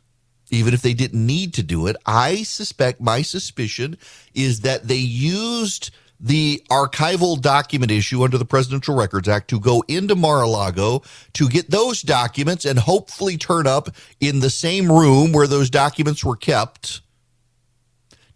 even 0.51 0.73
if 0.73 0.81
they 0.81 0.93
didn't 0.93 1.25
need 1.25 1.53
to 1.55 1.63
do 1.63 1.87
it. 1.87 1.95
I 2.05 2.43
suspect 2.43 3.01
my 3.01 3.21
suspicion 3.21 3.97
is 4.33 4.61
that 4.61 4.87
they 4.87 4.95
used 4.95 5.91
the 6.19 6.61
archival 6.69 7.39
document 7.39 7.91
issue 7.91 8.23
under 8.23 8.37
the 8.37 8.45
Presidential 8.45 8.95
Records 8.95 9.29
Act 9.29 9.49
to 9.49 9.59
go 9.59 9.83
into 9.87 10.15
Mar-a-Lago 10.15 11.01
to 11.33 11.47
get 11.47 11.71
those 11.71 12.01
documents 12.01 12.65
and 12.65 12.77
hopefully 12.77 13.37
turn 13.37 13.67
up 13.67 13.89
in 14.19 14.41
the 14.41 14.49
same 14.49 14.91
room 14.91 15.31
where 15.31 15.47
those 15.47 15.69
documents 15.69 16.23
were 16.25 16.35
kept. 16.35 17.01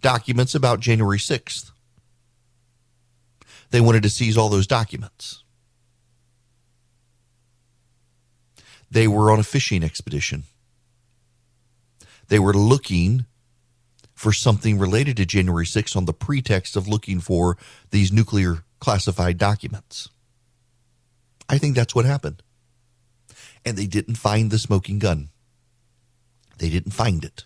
Documents 0.01 0.55
about 0.55 0.79
January 0.79 1.17
6th. 1.17 1.71
They 3.71 3.81
wanted 3.81 4.03
to 4.03 4.09
seize 4.09 4.37
all 4.37 4.49
those 4.49 4.67
documents. 4.67 5.43
They 8.89 9.07
were 9.07 9.31
on 9.31 9.39
a 9.39 9.43
fishing 9.43 9.83
expedition. 9.83 10.43
They 12.33 12.39
were 12.39 12.55
looking 12.55 13.27
for 14.15 14.33
something 14.33 14.79
related 14.79 15.17
to 15.17 15.25
January 15.27 15.67
6th 15.67 15.95
on 15.95 16.05
the 16.05 16.13
pretext 16.13 16.75
of 16.75 16.87
looking 16.87 17.19
for 17.19 17.59
these 17.91 18.11
nuclear 18.11 18.63
classified 18.79 19.37
documents. 19.37 20.09
I 21.47 21.59
think 21.59 21.75
that's 21.75 21.93
what 21.93 22.05
happened. 22.05 22.41
And 23.63 23.77
they 23.77 23.85
didn't 23.85 24.15
find 24.15 24.49
the 24.49 24.57
smoking 24.57 24.97
gun. 24.97 25.29
They 26.57 26.71
didn't 26.71 26.93
find 26.93 27.23
it. 27.23 27.45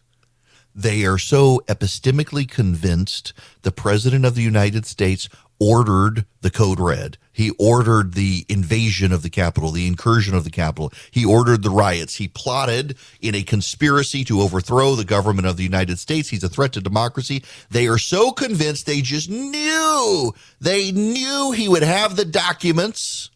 They 0.73 1.03
are 1.03 1.17
so 1.17 1.61
epistemically 1.67 2.49
convinced 2.49 3.33
the 3.63 3.73
President 3.73 4.23
of 4.23 4.35
the 4.35 4.41
United 4.41 4.85
States 4.85 5.27
ordered 5.59 6.23
the 6.39 6.49
code 6.49 6.79
red. 6.79 7.17
He 7.37 7.51
ordered 7.59 8.15
the 8.15 8.47
invasion 8.49 9.11
of 9.11 9.21
the 9.21 9.29
Capitol, 9.29 9.69
the 9.69 9.85
incursion 9.85 10.33
of 10.33 10.43
the 10.43 10.49
Capitol. 10.49 10.91
He 11.11 11.23
ordered 11.23 11.61
the 11.61 11.69
riots. 11.69 12.15
He 12.15 12.27
plotted 12.27 12.97
in 13.21 13.35
a 13.35 13.43
conspiracy 13.43 14.23
to 14.23 14.41
overthrow 14.41 14.95
the 14.95 15.05
government 15.05 15.45
of 15.45 15.55
the 15.55 15.61
United 15.61 15.99
States. 15.99 16.29
He's 16.29 16.43
a 16.43 16.49
threat 16.49 16.73
to 16.73 16.81
democracy. 16.81 17.43
They 17.69 17.85
are 17.85 17.99
so 17.99 18.31
convinced 18.31 18.87
they 18.87 19.01
just 19.01 19.29
knew, 19.29 20.33
they 20.59 20.91
knew 20.91 21.51
he 21.51 21.69
would 21.69 21.83
have 21.83 22.15
the 22.15 22.25
documents 22.25 23.29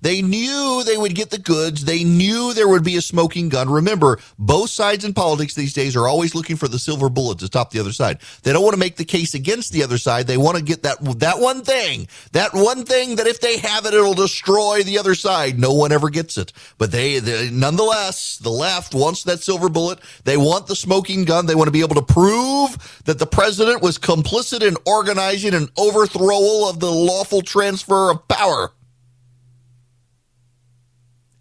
they 0.00 0.22
knew 0.22 0.82
they 0.84 0.96
would 0.96 1.14
get 1.14 1.30
the 1.30 1.38
goods. 1.38 1.84
They 1.84 2.04
knew 2.04 2.52
there 2.54 2.68
would 2.68 2.84
be 2.84 2.96
a 2.96 3.00
smoking 3.00 3.48
gun. 3.48 3.68
Remember, 3.68 4.18
both 4.38 4.70
sides 4.70 5.04
in 5.04 5.14
politics 5.14 5.54
these 5.54 5.72
days 5.72 5.96
are 5.96 6.06
always 6.06 6.34
looking 6.34 6.56
for 6.56 6.68
the 6.68 6.78
silver 6.78 7.08
bullet 7.08 7.38
to 7.40 7.46
stop 7.46 7.70
the 7.70 7.80
other 7.80 7.92
side. 7.92 8.18
They 8.42 8.52
don't 8.52 8.62
want 8.62 8.74
to 8.74 8.80
make 8.80 8.96
the 8.96 9.04
case 9.04 9.34
against 9.34 9.72
the 9.72 9.82
other 9.82 9.98
side. 9.98 10.26
They 10.26 10.36
want 10.36 10.56
to 10.56 10.62
get 10.62 10.82
that 10.82 10.98
that 11.20 11.40
one 11.40 11.62
thing, 11.62 12.08
that 12.32 12.52
one 12.52 12.84
thing 12.84 13.16
that 13.16 13.26
if 13.26 13.40
they 13.40 13.58
have 13.58 13.86
it, 13.86 13.94
it'll 13.94 14.14
destroy 14.14 14.82
the 14.82 14.98
other 14.98 15.14
side. 15.14 15.58
No 15.58 15.72
one 15.72 15.92
ever 15.92 16.10
gets 16.10 16.36
it, 16.36 16.52
but 16.78 16.92
they, 16.92 17.18
they 17.18 17.50
nonetheless, 17.50 18.38
the 18.38 18.50
left 18.50 18.94
wants 18.94 19.24
that 19.24 19.40
silver 19.40 19.68
bullet. 19.68 19.98
They 20.24 20.36
want 20.36 20.66
the 20.66 20.76
smoking 20.76 21.24
gun. 21.24 21.46
They 21.46 21.54
want 21.54 21.68
to 21.68 21.72
be 21.72 21.80
able 21.80 21.96
to 21.96 22.02
prove 22.02 23.02
that 23.04 23.18
the 23.18 23.26
president 23.26 23.82
was 23.82 23.98
complicit 23.98 24.62
in 24.62 24.76
organizing 24.86 25.54
an 25.54 25.68
overthrow 25.76 26.68
of 26.68 26.80
the 26.80 26.90
lawful 26.90 27.42
transfer 27.42 28.10
of 28.10 28.26
power 28.28 28.72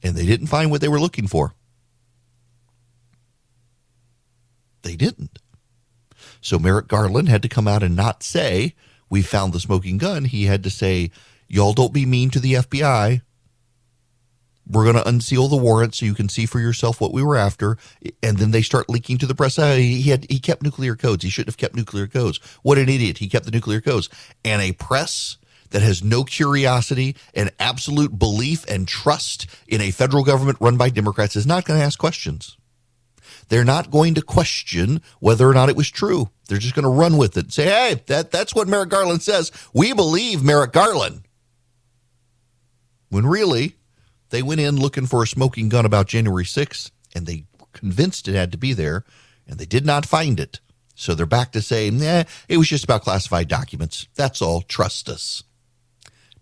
and 0.06 0.16
they 0.16 0.26
didn't 0.26 0.48
find 0.48 0.70
what 0.70 0.82
they 0.82 0.88
were 0.88 1.00
looking 1.00 1.26
for. 1.26 1.56
They 4.84 4.96
didn't. 4.96 5.40
So 6.42 6.60
Merrick 6.60 6.88
Garland 6.88 7.28
had 7.28 7.42
to 7.42 7.50
come 7.50 7.68
out 7.68 7.82
and 7.82 7.96
not 7.96 8.22
say, 8.22 8.76
We 9.10 9.24
found 9.24 9.52
the 9.52 9.60
smoking 9.60 9.98
gun. 9.98 10.26
He 10.26 10.46
had 10.46 10.64
to 10.64 10.70
say, 10.70 11.10
Y'all 11.48 11.74
don't 11.74 11.92
be 11.92 12.06
mean 12.06 12.30
to 12.30 12.40
the 12.40 12.54
FBI. 12.54 13.22
We're 14.68 14.84
going 14.84 14.96
to 14.96 15.08
unseal 15.08 15.48
the 15.48 15.58
warrant 15.58 15.96
so 15.96 16.06
you 16.06 16.14
can 16.14 16.30
see 16.30 16.46
for 16.46 16.60
yourself 16.60 17.02
what 17.02 17.14
we 17.14 17.24
were 17.24 17.36
after. 17.36 17.78
And 18.22 18.38
then 18.38 18.52
they 18.52 18.62
start 18.62 18.90
leaking 18.90 19.18
to 19.20 19.26
the 19.26 19.36
press. 19.36 19.58
Uh, 19.58 19.74
he 19.74 20.04
had 20.04 20.28
he 20.30 20.40
kept 20.40 20.62
nuclear 20.62 20.96
codes. 20.96 21.24
He 21.24 21.32
shouldn't 21.32 21.50
have 21.50 21.58
kept 21.58 21.76
nuclear 21.76 22.06
codes. 22.06 22.40
What 22.62 22.78
an 22.78 22.90
idiot! 22.90 23.18
He 23.18 23.28
kept 23.28 23.46
the 23.46 23.52
nuclear 23.52 23.82
codes. 23.82 24.08
And 24.44 24.62
a 24.62 24.74
press 24.74 25.40
that 25.72 25.82
has 25.82 26.04
no 26.04 26.24
curiosity 26.24 27.16
and 27.34 27.52
absolute 27.60 28.18
belief 28.18 28.66
and 28.70 28.88
trust 28.88 29.48
in 29.68 29.82
a 29.82 29.92
federal 29.92 30.24
government 30.24 30.58
run 30.62 30.78
by 30.78 30.90
Democrats 30.90 31.36
is 31.36 31.48
not 31.48 31.66
going 31.66 31.80
to 31.80 31.86
ask 31.86 32.00
questions. 32.00 32.58
They're 33.50 33.64
not 33.64 33.92
going 33.92 34.16
to 34.16 34.22
question 34.22 35.02
whether 35.20 35.48
or 35.48 35.54
not 35.54 35.70
it 35.70 35.76
was 35.76 35.90
true. 35.90 36.30
They're 36.48 36.58
just 36.58 36.76
going 36.76 36.84
to 36.84 36.90
run 36.90 37.18
with 37.18 37.38
it. 37.38 37.52
Say, 37.52 37.66
hey, 37.66 38.02
that, 38.08 38.32
that's 38.32 38.56
what 38.56 38.68
Merrick 38.68 38.90
Garland 38.90 39.22
says. 39.22 39.52
We 39.74 39.94
believe 39.94 40.44
Merrick 40.44 40.72
Garland. 40.72 41.22
When 43.10 43.26
really, 43.26 43.76
they 44.30 44.42
went 44.42 44.62
in 44.62 44.78
looking 44.78 45.06
for 45.06 45.24
a 45.24 45.28
smoking 45.28 45.70
gun 45.70 45.86
about 45.86 46.08
January 46.08 46.44
6th, 46.44 46.92
and 47.14 47.26
they 47.26 47.46
convinced 47.74 48.28
it 48.28 48.36
had 48.36 48.52
to 48.52 48.58
be 48.58 48.74
there, 48.74 49.04
and 49.48 49.60
they 49.60 49.66
did 49.66 49.86
not 49.86 50.06
find 50.06 50.40
it. 50.40 50.60
So 50.96 51.14
they're 51.14 51.26
back 51.26 51.52
to 51.52 51.62
saying, 51.62 52.02
eh, 52.02 52.24
it 52.48 52.58
was 52.58 52.70
just 52.70 52.86
about 52.86 53.04
classified 53.04 53.48
documents. 53.48 54.08
That's 54.16 54.42
all. 54.42 54.62
Trust 54.62 55.10
us. 55.10 55.44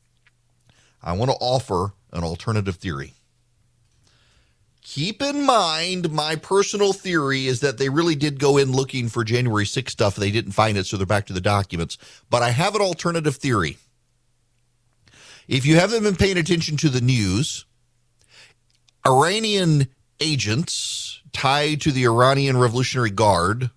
I 1.02 1.14
want 1.14 1.32
to 1.32 1.36
offer 1.40 1.94
an 2.12 2.22
alternative 2.22 2.76
theory. 2.76 3.14
Keep 4.82 5.22
in 5.22 5.44
mind, 5.44 6.12
my 6.12 6.36
personal 6.36 6.92
theory 6.92 7.46
is 7.46 7.60
that 7.60 7.78
they 7.78 7.88
really 7.88 8.14
did 8.14 8.38
go 8.38 8.56
in 8.56 8.72
looking 8.72 9.08
for 9.08 9.24
January 9.24 9.64
6th 9.64 9.90
stuff. 9.90 10.16
They 10.16 10.30
didn't 10.30 10.52
find 10.52 10.76
it, 10.76 10.86
so 10.86 10.96
they're 10.96 11.06
back 11.06 11.26
to 11.26 11.32
the 11.32 11.40
documents. 11.40 11.98
But 12.30 12.42
I 12.42 12.50
have 12.50 12.74
an 12.74 12.82
alternative 12.82 13.36
theory. 13.36 13.78
If 15.48 15.66
you 15.66 15.76
haven't 15.76 16.02
been 16.02 16.16
paying 16.16 16.38
attention 16.38 16.76
to 16.78 16.88
the 16.88 17.00
news, 17.00 17.64
Iranian 19.06 19.88
agents 20.20 21.20
tied 21.32 21.80
to 21.80 21.92
the 21.92 22.04
Iranian 22.04 22.56
Revolutionary 22.56 23.10
Guard 23.10 23.70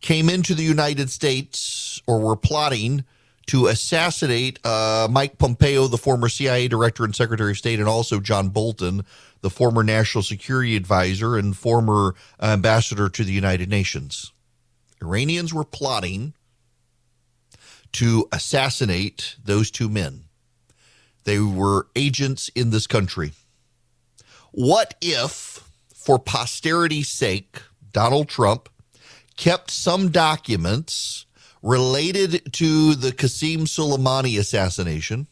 came 0.00 0.28
into 0.28 0.54
the 0.54 0.62
United 0.62 1.10
States 1.10 2.00
or 2.06 2.20
were 2.20 2.36
plotting 2.36 3.04
to 3.46 3.68
assassinate 3.68 4.64
uh, 4.64 5.08
Mike 5.10 5.38
Pompeo, 5.38 5.86
the 5.86 5.98
former 5.98 6.28
CIA 6.28 6.68
director 6.68 7.04
and 7.04 7.14
Secretary 7.14 7.52
of 7.52 7.58
State, 7.58 7.78
and 7.78 7.88
also 7.88 8.20
John 8.20 8.48
Bolton, 8.48 9.04
the 9.40 9.50
former 9.50 9.82
national 9.82 10.22
security 10.22 10.76
advisor 10.76 11.36
and 11.36 11.56
former 11.56 12.14
ambassador 12.40 13.08
to 13.08 13.24
the 13.24 13.32
United 13.32 13.70
Nations. 13.70 14.32
Iranians 15.00 15.54
were 15.54 15.64
plotting 15.64 16.34
to 17.92 18.28
assassinate 18.32 19.36
those 19.42 19.70
two 19.70 19.88
men. 19.88 20.25
They 21.26 21.40
were 21.40 21.88
agents 21.96 22.48
in 22.54 22.70
this 22.70 22.86
country. 22.86 23.32
What 24.52 24.94
if, 25.02 25.68
for 25.92 26.18
posterity's 26.20 27.08
sake, 27.08 27.60
Donald 27.92 28.28
Trump 28.28 28.68
kept 29.36 29.72
some 29.72 30.10
documents 30.10 31.26
related 31.62 32.52
to 32.54 32.94
the 32.94 33.10
Qasem 33.10 33.62
Soleimani 33.62 34.38
assassination 34.38 35.26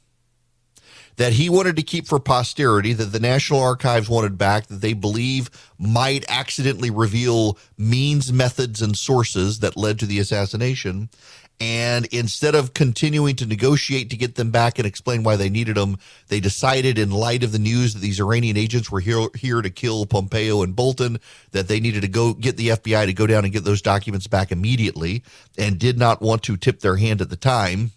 that 1.17 1.35
he 1.35 1.49
wanted 1.49 1.77
to 1.77 1.83
keep 1.83 2.09
for 2.09 2.19
posterity, 2.19 2.93
that 2.93 3.13
the 3.13 3.21
National 3.21 3.61
Archives 3.61 4.09
wanted 4.09 4.37
back, 4.37 4.67
that 4.67 4.81
they 4.81 4.95
believe 4.95 5.49
might 5.79 6.25
accidentally 6.29 6.91
reveal 6.91 7.57
means, 7.79 8.33
methods, 8.33 8.83
and 8.83 8.99
sources 8.99 9.61
that 9.61 9.77
led 9.77 10.01
to 10.01 10.07
the 10.07 10.19
assassination. 10.19 11.09
And 11.61 12.07
instead 12.07 12.57
of 12.57 12.75
continuing 12.75 13.37
to 13.37 13.47
negotiate 13.47 14.11
to 14.11 14.17
get 14.17 14.35
them 14.35 14.51
back 14.51 14.79
and 14.79 14.87
explain 14.87 15.23
why 15.23 15.37
they 15.37 15.49
needed 15.49 15.77
them, 15.77 15.99
they 16.29 16.41
decided, 16.41 16.99
in 16.99 17.11
light 17.11 17.45
of 17.45 17.53
the 17.53 17.61
news 17.61 17.95
that 17.95 18.01
these 18.01 18.21
Iranian 18.21 18.57
agents 18.57 18.91
were 18.91 19.01
here, 19.01 19.29
here 19.37 19.63
to 19.63 19.71
kill 19.71 20.05
Pompeo 20.05 20.63
and 20.63 20.75
Bolton, 20.75 21.21
that 21.53 21.69
they 21.69 21.79
needed 21.79 22.03
to 22.03 22.09
go 22.09 22.35
get 22.35 22.57
the 22.57 22.69
FBI 22.71 23.07
to 23.07 23.13
go 23.13 23.27
down 23.27 23.45
and 23.45 23.53
get 23.53 23.65
those 23.65 23.83
documents 23.83 24.27
back 24.27 24.51
immediately 24.51 25.23
and 25.57 25.79
did 25.79 25.97
not 25.97 26.21
want 26.21 26.43
to 26.43 26.57
tip 26.57 26.81
their 26.81 26.97
hand 26.97 27.21
at 27.21 27.31
the 27.31 27.37
time 27.37 27.93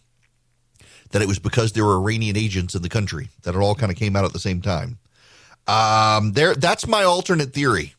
that 1.10 1.22
it 1.22 1.28
was 1.28 1.40
because 1.40 1.72
there 1.72 1.86
were 1.86 1.96
Iranian 1.96 2.38
agents 2.38 2.76
in 2.76 2.84
the 2.84 2.90
country, 2.90 3.30
that 3.44 3.56
it 3.56 3.58
all 3.58 3.76
kind 3.76 3.92
of 3.92 3.98
came 3.98 4.16
out 4.16 4.26
at 4.26 4.34
the 4.34 4.40
same 4.40 4.62
time. 4.62 5.00
Um, 5.68 6.34
there, 6.34 6.54
that's 6.54 6.86
my 6.86 7.04
alternate 7.04 7.54
theory 7.54 7.96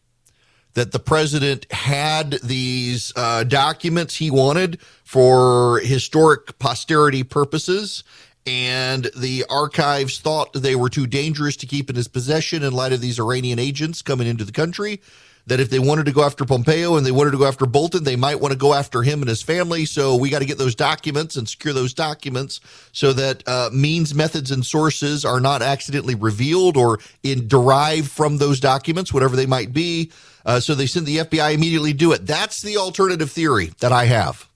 that 0.75 0.93
the 0.93 0.99
president 0.99 1.71
had 1.73 2.39
these 2.43 3.13
uh, 3.17 3.45
documents 3.45 4.17
he 4.17 4.31
wanted 4.31 4.81
for 5.05 5.81
historic 5.81 6.59
posterity 6.59 7.23
purposes. 7.23 8.05
And 8.47 9.11
the 9.17 9.45
archives 9.51 10.21
thought 10.21 10.53
they 10.55 10.75
were 10.75 10.89
too 10.89 11.07
dangerous 11.07 11.57
to 11.57 11.67
keep 11.67 11.91
in 11.91 11.97
his 11.97 12.09
possession 12.09 12.63
in 12.63 12.73
light 12.73 12.93
of 12.93 13.01
these 13.01 13.19
Iranian 13.19 13.59
agents 13.59 14.01
coming 14.01 14.27
into 14.27 14.45
the 14.45 14.53
country. 14.53 15.01
That 15.47 15.61
if 15.61 15.71
they 15.71 15.79
wanted 15.79 16.05
to 16.07 16.13
go 16.13 16.25
after 16.25 16.45
Pompeo 16.45 16.97
and 16.97 17.07
they 17.07 17.11
wanted 17.11 17.31
to 17.31 17.39
go 17.39 17.47
after 17.47 17.65
Bolton, 17.65 18.05
they 18.05 18.17
might 18.17 18.39
want 18.39 18.53
to 18.53 18.59
go 18.59 18.75
after 18.75 19.03
him 19.03 19.21
and 19.21 19.29
his 19.31 19.43
family. 19.43 19.87
So 19.87 20.15
we 20.15 20.29
got 20.29 20.41
to 20.41 20.45
get 20.45 20.59
those 20.59 20.75
documents 20.75 21.37
and 21.37 21.49
secure 21.49 21.73
those 21.73 21.95
documents 21.95 22.61
so 22.93 23.15
that 23.15 23.43
uh, 23.49 23.71
means, 23.73 24.15
methods, 24.15 24.51
and 24.51 24.65
sources 24.65 25.25
are 25.25 25.41
not 25.41 25.63
accidentally 25.63 26.15
revealed 26.15 26.77
or 26.77 26.99
in, 27.23 27.49
derived 27.49 28.11
from 28.11 28.37
those 28.37 28.61
documents, 28.61 29.13
whatever 29.13 29.37
they 29.37 29.47
might 29.47 29.73
be. 29.73 30.13
Uh, 30.49 30.59
so 30.59 30.75
they 30.75 30.87
send 30.87 31.05
the 31.05 31.19
FBI 31.19 31.53
immediately 31.53 31.93
do 31.93 32.11
it. 32.13 32.27
That's 32.27 32.63
the 32.63 32.79
alternative 32.79 33.31
theory 33.31 33.71
that 33.81 33.93
I 33.93 34.07
have. 34.07 34.49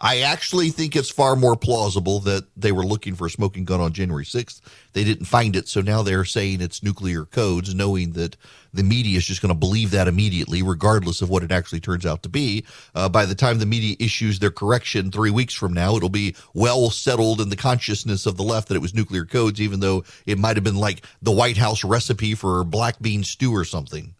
I 0.00 0.20
actually 0.20 0.70
think 0.70 0.96
it's 0.96 1.10
far 1.10 1.36
more 1.36 1.56
plausible 1.56 2.20
that 2.20 2.46
they 2.56 2.72
were 2.72 2.84
looking 2.84 3.14
for 3.14 3.26
a 3.26 3.30
smoking 3.30 3.66
gun 3.66 3.82
on 3.82 3.92
January 3.92 4.24
6th. 4.24 4.62
They 4.94 5.04
didn't 5.04 5.26
find 5.26 5.56
it, 5.56 5.68
so 5.68 5.82
now 5.82 6.02
they're 6.02 6.24
saying 6.24 6.62
it's 6.62 6.82
nuclear 6.82 7.26
codes, 7.26 7.74
knowing 7.74 8.12
that 8.12 8.36
the 8.72 8.82
media 8.82 9.18
is 9.18 9.26
just 9.26 9.42
going 9.42 9.54
to 9.54 9.58
believe 9.58 9.90
that 9.90 10.08
immediately, 10.08 10.62
regardless 10.62 11.20
of 11.20 11.28
what 11.28 11.42
it 11.42 11.52
actually 11.52 11.80
turns 11.80 12.06
out 12.06 12.22
to 12.22 12.30
be. 12.30 12.64
Uh, 12.94 13.10
by 13.10 13.26
the 13.26 13.34
time 13.34 13.58
the 13.58 13.66
media 13.66 13.96
issues 14.00 14.38
their 14.38 14.50
correction 14.50 15.10
three 15.10 15.30
weeks 15.30 15.52
from 15.52 15.74
now, 15.74 15.96
it'll 15.96 16.08
be 16.08 16.34
well 16.54 16.88
settled 16.88 17.42
in 17.42 17.50
the 17.50 17.56
consciousness 17.56 18.24
of 18.24 18.38
the 18.38 18.42
left 18.42 18.68
that 18.68 18.74
it 18.74 18.82
was 18.82 18.94
nuclear 18.94 19.26
codes, 19.26 19.60
even 19.60 19.80
though 19.80 20.02
it 20.24 20.38
might 20.38 20.56
have 20.56 20.64
been 20.64 20.76
like 20.76 21.02
the 21.20 21.32
White 21.32 21.58
House 21.58 21.84
recipe 21.84 22.34
for 22.34 22.64
black 22.64 23.00
bean 23.02 23.22
stew 23.22 23.54
or 23.54 23.64
something 23.66 24.14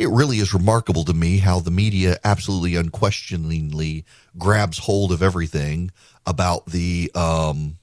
it 0.00 0.08
really 0.08 0.38
is 0.38 0.54
remarkable 0.54 1.04
to 1.04 1.12
me 1.12 1.36
how 1.36 1.60
the 1.60 1.70
media 1.70 2.18
absolutely 2.24 2.74
unquestioningly 2.74 4.06
grabs 4.38 4.78
hold 4.78 5.12
of 5.12 5.22
everything 5.22 5.90
about 6.26 6.64
the 6.64 7.10
um 7.14 7.76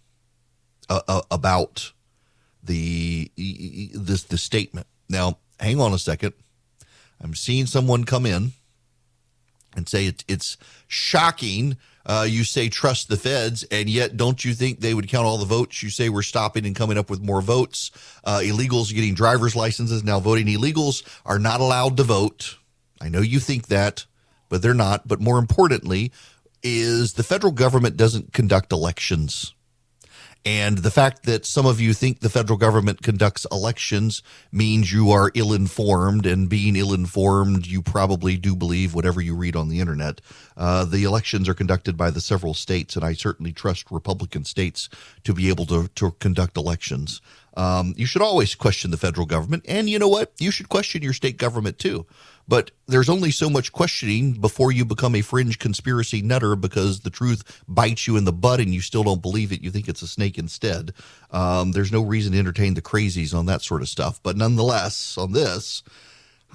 uh, 0.89 1.01
uh, 1.08 1.21
about 1.30 1.91
the 2.63 3.30
this 3.36 4.23
the 4.23 4.38
statement. 4.38 4.88
Now, 5.08 5.38
hang 5.60 5.80
on 5.80 5.93
a 5.93 5.99
second. 5.99 6.34
I'm 7.21 7.36
seeing 7.36 7.67
someone 7.67 8.03
come 8.03 8.25
in 8.25 8.53
and 9.75 9.88
say 9.88 10.08
it, 10.08 10.23
it's 10.27 10.58
shocking 10.88 11.77
uh, 12.08 12.26
you 12.28 12.46
say 12.46 12.70
trust 12.70 13.10
the 13.10 13.17
feds, 13.17 13.63
and 13.70 13.89
yet 13.89 14.15
don't 14.15 14.43
you 14.43 14.54
think 14.54 14.80
they 14.80 14.93
would 14.93 15.10
count 15.10 15.26
all 15.26 15.38
the 15.38 15.46
votes? 15.46 15.84
You 15.84 15.89
say 15.89 16.08
we're 16.08 16.22
stopping 16.22 16.65
and 16.65 16.76
coming 16.76 16.98
up 16.98 17.10
with 17.10 17.22
more 17.22 17.41
votes. 17.41 17.91
Uh, 18.24 18.39
illegals 18.41 18.93
getting 18.93 19.13
driver's 19.13 19.56
licenses 19.56 20.04
now 20.04 20.20
voting. 20.20 20.48
Illegals 20.48 21.04
are 21.26 21.38
not 21.38 21.60
allowed 21.60 21.98
to 21.98 22.04
vote. 22.04 22.58
I 23.02 23.10
know 23.10 23.22
you 23.22 23.39
think 23.39 23.67
that, 23.67 24.06
but 24.48 24.62
they're 24.62 24.74
not. 24.74 25.08
But 25.08 25.20
more 25.20 25.38
importantly, 25.38 26.13
is 26.63 27.13
the 27.13 27.24
federal 27.24 27.52
government 27.52 27.98
doesn't 27.98 28.32
conduct 28.34 28.72
elections. 28.72 29.54
And 30.47 30.77
the 30.77 30.91
fact 30.91 31.23
that 31.23 31.45
some 31.45 31.65
of 31.65 31.81
you 31.81 31.93
think 31.93 32.21
the 32.21 32.29
federal 32.29 32.57
government 32.57 33.01
conducts 33.01 33.45
elections 33.51 34.23
means 34.49 34.93
you 34.93 35.12
are 35.12 35.29
ill 35.36 35.51
informed. 35.51 36.25
And 36.25 36.47
being 36.47 36.77
ill 36.77 36.93
informed, 36.93 37.67
you 37.67 37.81
probably 37.81 38.38
do 38.38 38.55
believe 38.55 38.93
whatever 38.93 39.19
you 39.19 39.36
read 39.36 39.57
on 39.57 39.67
the 39.67 39.81
internet. 39.81 40.21
Uh, 40.55 40.86
the 40.86 41.03
elections 41.03 41.49
are 41.49 41.53
conducted 41.53 41.97
by 41.97 42.12
the 42.12 42.21
several 42.21 42.53
states, 42.53 42.95
and 42.95 43.03
I 43.03 43.12
certainly 43.12 43.51
trust 43.51 43.91
Republican 43.91 44.45
states 44.45 44.88
to 45.25 45.33
be 45.33 45.49
able 45.49 45.65
to, 45.65 45.89
to 45.95 46.12
conduct 46.12 46.55
elections. 46.55 47.19
Um, 47.58 47.96
you 47.98 48.06
should 48.06 48.22
always 48.22 48.54
question 48.54 48.91
the 48.91 48.98
federal 48.98 49.26
government. 49.26 49.65
And 49.67 49.89
you 49.89 49.98
know 49.98 50.08
what? 50.08 50.32
You 50.38 50.52
should 50.52 50.70
question 50.70 51.02
your 51.02 51.13
state 51.13 51.38
government 51.38 51.80
too. 51.80 52.06
But 52.48 52.70
there's 52.86 53.10
only 53.10 53.32
so 53.32 53.50
much 53.50 53.74
questioning 53.74 54.34
before 54.34 54.72
you 54.72 54.86
become 54.86 55.15
a 55.15 55.22
fringe 55.22 55.58
conspiracy 55.58 56.22
nutter 56.22 56.56
because 56.56 57.00
the 57.00 57.10
truth 57.10 57.63
bites 57.67 58.08
you 58.08 58.15
in 58.15 58.26
the 58.26 58.32
butt 58.32 58.62
and 58.62 58.74
you 58.74 58.80
still 58.80 59.04
don't 59.04 59.24
believe 59.24 59.52
it. 59.52 59.63
You 59.63 59.72
think 59.72 59.89
it's 59.89 60.04
a 60.04 60.08
snake 60.08 60.38
instead. 60.38 60.93
Um, 61.32 61.72
there's 61.72 61.91
no 61.91 62.04
reason 62.04 62.34
to 62.34 62.39
entertain 62.39 62.76
the 62.76 62.82
crazies 62.82 63.34
on 63.34 63.48
that 63.48 63.63
sort 63.63 63.82
of 63.82 63.89
stuff. 63.89 64.22
But 64.22 64.38
nonetheless, 64.38 65.17
on 65.17 65.34
this, 65.34 65.82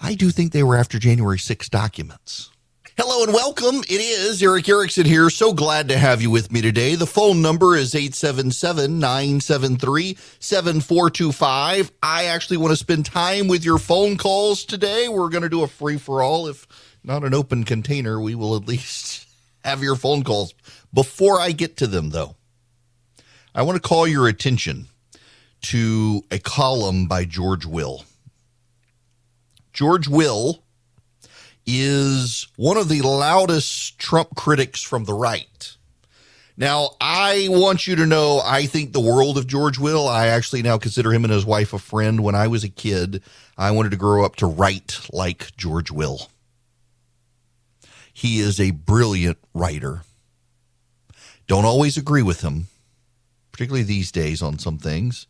I 0.01 0.15
do 0.15 0.31
think 0.31 0.53
they 0.53 0.62
were 0.62 0.77
after 0.77 1.01
January 1.01 1.38
6 1.38 1.69
documents. 1.69 2.52
Hello 2.98 3.24
and 3.24 3.33
welcome. 3.33 3.76
It 3.88 4.02
is 4.02 4.42
Erick 4.42 4.68
Erickson 4.68 5.07
here. 5.07 5.31
So 5.31 5.55
glad 5.55 5.88
to 5.88 5.96
have 5.96 6.20
you 6.20 6.31
with 6.31 6.52
me 6.52 6.61
today. 6.61 6.94
The 6.94 7.07
phone 7.07 7.40
number 7.40 7.74
is 7.74 7.94
877 7.94 8.98
973 8.98 10.18
7425. 10.38 11.90
I 12.02 12.26
actually 12.26 12.59
want 12.59 12.72
to 12.72 12.76
spend 12.76 13.07
time 13.07 13.48
with 13.48 13.64
your 13.64 13.78
phone 13.78 14.18
calls 14.18 14.66
today. 14.66 15.09
We're 15.09 15.31
going 15.31 15.42
to 15.42 15.48
do 15.48 15.62
a 15.62 15.68
free 15.68 15.96
for 15.96 16.22
all. 16.22 16.46
If 16.48 16.66
not 17.02 17.24
an 17.24 17.33
open 17.33 17.64
container, 17.64 18.20
we 18.20 18.35
will 18.35 18.57
at 18.57 18.68
least 18.68 19.26
have 19.64 19.83
your 19.83 19.96
phone 19.96 20.22
calls. 20.22 20.52
Before 20.92 21.40
I 21.40 21.52
get 21.52 21.78
to 21.78 21.87
them, 21.87 22.11
though, 22.11 22.37
I 23.55 23.62
want 23.62 23.83
to 23.83 23.88
call 23.88 24.07
your 24.07 24.28
attention 24.28 24.88
to 25.62 26.24
a 26.31 26.38
column 26.38 27.07
by 27.07 27.24
George 27.24 27.64
Will. 27.64 28.05
George 29.72 30.09
Will 30.09 30.62
is 31.66 32.48
one 32.57 32.77
of 32.77 32.88
the 32.88 33.03
loudest 33.03 33.98
Trump 33.98 34.35
critics 34.35 34.83
from 34.83 35.05
the 35.05 35.14
right. 35.14 35.77
Now, 36.57 36.90
I 37.01 37.46
want 37.51 37.87
you 37.87 37.96
to 37.96 38.07
know 38.07 38.40
I 38.44 38.66
think 38.66 38.92
the 38.92 39.01
world 39.01 39.38
of 39.38 39.46
George 39.46 39.79
Will. 39.79 40.07
I 40.07 40.27
actually 40.29 40.62
now 40.62 40.77
consider 40.79 41.12
him 41.12 41.25
and 41.25 41.33
his 41.33 41.46
wife 41.46 41.72
a 41.72 41.79
friend. 41.79 42.22
When 42.22 42.35
I 42.35 42.46
was 42.48 42.62
a 42.62 42.68
kid, 42.68 43.22
I 43.57 43.70
wanted 43.70 43.90
to 43.90 43.96
grow 43.96 44.25
up 44.25 44.37
to 44.37 44.46
write 44.46 45.01
like 45.12 45.57
George 45.57 45.90
Will. 45.90 46.29
He 48.12 48.40
is 48.40 48.61
a 48.61 48.72
brilliant 48.72 49.38
writer. 49.55 50.03
Don't 51.46 51.64
always 51.64 51.96
agree 51.96 52.22
with 52.22 52.42
him, 52.42 52.66
particularly 53.51 53.83
these 53.83 54.12
days 54.12 54.42
on 54.42 54.59
some 54.59 54.79
things. 54.79 55.27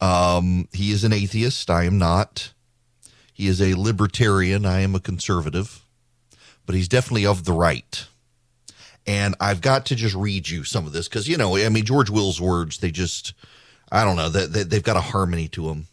Um, 0.00 0.68
he 0.72 0.90
is 0.90 1.04
an 1.04 1.12
atheist. 1.12 1.70
I 1.70 1.84
am 1.84 1.96
not. 1.98 2.52
He 3.36 3.48
is 3.48 3.60
a 3.60 3.74
libertarian. 3.74 4.64
I 4.64 4.80
am 4.80 4.94
a 4.94 4.98
conservative, 4.98 5.84
but 6.64 6.74
he's 6.74 6.88
definitely 6.88 7.26
of 7.26 7.44
the 7.44 7.52
right. 7.52 8.06
And 9.06 9.34
I've 9.38 9.60
got 9.60 9.84
to 9.86 9.94
just 9.94 10.14
read 10.14 10.48
you 10.48 10.64
some 10.64 10.86
of 10.86 10.94
this 10.94 11.06
because, 11.06 11.28
you 11.28 11.36
know, 11.36 11.54
I 11.54 11.68
mean, 11.68 11.84
George 11.84 12.08
Will's 12.08 12.40
words, 12.40 12.78
they 12.78 12.90
just, 12.90 13.34
I 13.92 14.04
don't 14.04 14.16
know, 14.16 14.30
they, 14.30 14.46
they, 14.46 14.62
they've 14.62 14.82
got 14.82 14.96
a 14.96 15.02
harmony 15.02 15.48
to 15.48 15.68
them. 15.68 15.88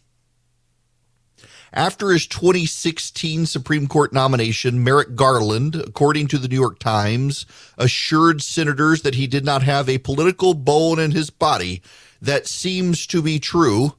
After 1.70 2.12
his 2.12 2.26
2016 2.26 3.44
Supreme 3.44 3.88
Court 3.88 4.14
nomination, 4.14 4.82
Merrick 4.82 5.14
Garland, 5.14 5.76
according 5.76 6.28
to 6.28 6.38
the 6.38 6.48
New 6.48 6.58
York 6.58 6.78
Times, 6.78 7.44
assured 7.76 8.40
senators 8.40 9.02
that 9.02 9.16
he 9.16 9.26
did 9.26 9.44
not 9.44 9.64
have 9.64 9.86
a 9.86 9.98
political 9.98 10.54
bone 10.54 10.98
in 10.98 11.10
his 11.10 11.28
body. 11.28 11.82
That 12.22 12.46
seems 12.46 13.06
to 13.08 13.20
be 13.20 13.38
true, 13.38 13.96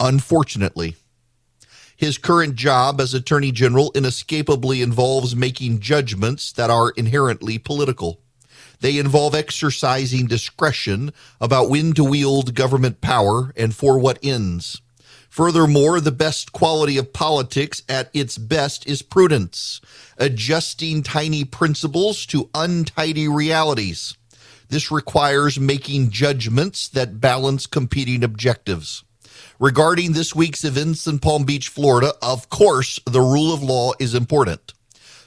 unfortunately. 0.00 0.96
His 2.00 2.16
current 2.16 2.54
job 2.54 2.98
as 2.98 3.12
Attorney 3.12 3.52
General 3.52 3.92
inescapably 3.94 4.80
involves 4.80 5.36
making 5.36 5.80
judgments 5.80 6.50
that 6.52 6.70
are 6.70 6.92
inherently 6.92 7.58
political. 7.58 8.22
They 8.80 8.96
involve 8.96 9.34
exercising 9.34 10.26
discretion 10.26 11.12
about 11.42 11.68
when 11.68 11.92
to 11.92 12.02
wield 12.02 12.54
government 12.54 13.02
power 13.02 13.52
and 13.54 13.74
for 13.74 13.98
what 13.98 14.18
ends. 14.22 14.80
Furthermore, 15.28 16.00
the 16.00 16.10
best 16.10 16.52
quality 16.52 16.96
of 16.96 17.12
politics 17.12 17.82
at 17.86 18.08
its 18.14 18.38
best 18.38 18.86
is 18.86 19.02
prudence, 19.02 19.82
adjusting 20.16 21.02
tiny 21.02 21.44
principles 21.44 22.24
to 22.24 22.48
untidy 22.54 23.28
realities. 23.28 24.16
This 24.70 24.90
requires 24.90 25.60
making 25.60 26.08
judgments 26.08 26.88
that 26.88 27.20
balance 27.20 27.66
competing 27.66 28.24
objectives. 28.24 29.04
Regarding 29.60 30.12
this 30.12 30.34
week's 30.34 30.64
events 30.64 31.06
in 31.06 31.18
Palm 31.18 31.44
Beach, 31.44 31.68
Florida, 31.68 32.14
of 32.22 32.48
course, 32.48 32.98
the 33.04 33.20
rule 33.20 33.52
of 33.52 33.62
law 33.62 33.92
is 33.98 34.14
important. 34.14 34.72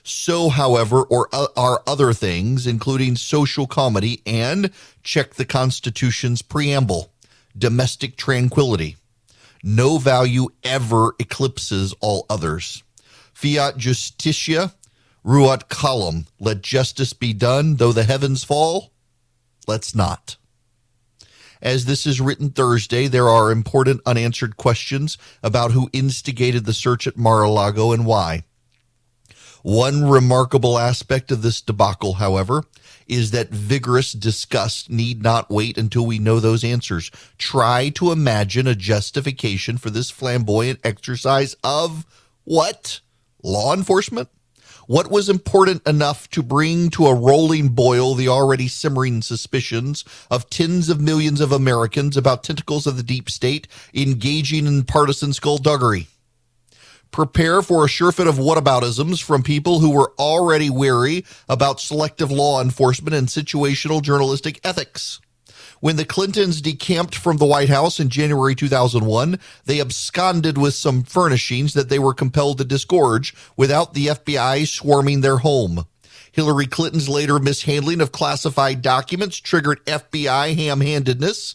So, 0.01 0.49
however, 0.49 1.03
or 1.03 1.29
uh, 1.31 1.45
are 1.55 1.83
other 1.85 2.13
things, 2.13 2.65
including 2.65 3.15
social 3.15 3.67
comedy 3.67 4.23
and 4.25 4.71
check 5.03 5.35
the 5.35 5.45
Constitution's 5.45 6.41
preamble, 6.41 7.13
domestic 7.55 8.17
tranquility. 8.17 8.97
No 9.61 9.99
value 9.99 10.47
ever 10.63 11.13
eclipses 11.19 11.93
all 12.01 12.25
others. 12.27 12.81
Fiat 13.33 13.77
justitia, 13.77 14.73
ruat 15.23 15.69
coelum. 15.69 16.25
Let 16.39 16.63
justice 16.63 17.13
be 17.13 17.33
done, 17.33 17.75
though 17.75 17.91
the 17.91 18.03
heavens 18.03 18.43
fall. 18.43 18.93
Let's 19.67 19.93
not. 19.93 20.37
As 21.63 21.85
this 21.85 22.05
is 22.05 22.19
written 22.19 22.49
Thursday, 22.49 23.07
there 23.07 23.29
are 23.29 23.49
important 23.49 24.01
unanswered 24.05 24.57
questions 24.57 25.17
about 25.41 25.71
who 25.71 25.89
instigated 25.93 26.65
the 26.65 26.73
search 26.73 27.07
at 27.07 27.15
Mar-a-Lago 27.15 27.93
and 27.93 28.05
why. 28.05 28.43
One 29.61 30.03
remarkable 30.03 30.77
aspect 30.77 31.31
of 31.31 31.41
this 31.41 31.61
debacle, 31.61 32.15
however, 32.15 32.65
is 33.07 33.31
that 33.31 33.49
vigorous 33.49 34.11
disgust 34.11 34.89
need 34.89 35.23
not 35.23 35.49
wait 35.49 35.77
until 35.77 36.05
we 36.05 36.19
know 36.19 36.41
those 36.41 36.65
answers. 36.65 37.09
Try 37.37 37.87
to 37.95 38.11
imagine 38.11 38.67
a 38.67 38.75
justification 38.75 39.77
for 39.77 39.89
this 39.89 40.11
flamboyant 40.11 40.81
exercise 40.83 41.55
of 41.63 42.05
what? 42.43 42.99
Law 43.41 43.73
enforcement? 43.73 44.27
What 44.93 45.09
was 45.09 45.27
important 45.27 45.81
enough 45.87 46.29
to 46.29 46.43
bring 46.43 46.91
to 46.91 47.07
a 47.07 47.15
rolling 47.15 47.69
boil 47.69 48.13
the 48.13 48.27
already 48.27 48.67
simmering 48.67 49.23
suspicions 49.23 50.05
of 50.29 50.51
tens 50.51 50.87
of 50.87 51.01
millions 51.01 51.41
of 51.41 51.51
Americans 51.51 52.15
about 52.15 52.43
tentacles 52.43 52.85
of 52.85 52.95
the 52.95 53.01
deep 53.01 53.27
state 53.27 53.67
engaging 53.95 54.67
in 54.67 54.83
partisan 54.83 55.33
skullduggery? 55.33 56.09
prepare 57.09 57.63
for 57.63 57.83
a 57.83 57.87
surefeit 57.87 58.27
of 58.27 58.35
whataboutisms 58.35 59.21
from 59.21 59.41
people 59.41 59.79
who 59.79 59.89
were 59.89 60.13
already 60.19 60.69
wary 60.69 61.25
about 61.49 61.79
selective 61.79 62.29
law 62.29 62.61
enforcement 62.61 63.15
and 63.15 63.27
situational 63.27 63.99
journalistic 63.99 64.59
ethics. 64.63 65.19
When 65.83 65.97
the 65.97 66.05
Clintons 66.05 66.61
decamped 66.61 67.13
from 67.13 67.35
the 67.35 67.45
White 67.45 67.67
House 67.67 67.99
in 67.99 68.07
January 68.07 68.55
2001, 68.55 69.37
they 69.65 69.81
absconded 69.81 70.57
with 70.57 70.75
some 70.75 71.03
furnishings 71.03 71.73
that 71.73 71.89
they 71.89 71.99
were 71.99 72.13
compelled 72.13 72.59
to 72.59 72.63
disgorge 72.63 73.35
without 73.57 73.93
the 73.93 74.07
FBI 74.07 74.65
swarming 74.65 75.19
their 75.19 75.39
home. 75.39 75.85
Hillary 76.31 76.67
Clinton's 76.67 77.09
later 77.09 77.37
mishandling 77.37 77.99
of 77.99 78.13
classified 78.13 78.81
documents 78.81 79.35
triggered 79.35 79.85
FBI 79.85 80.55
ham 80.55 80.79
handedness, 80.79 81.53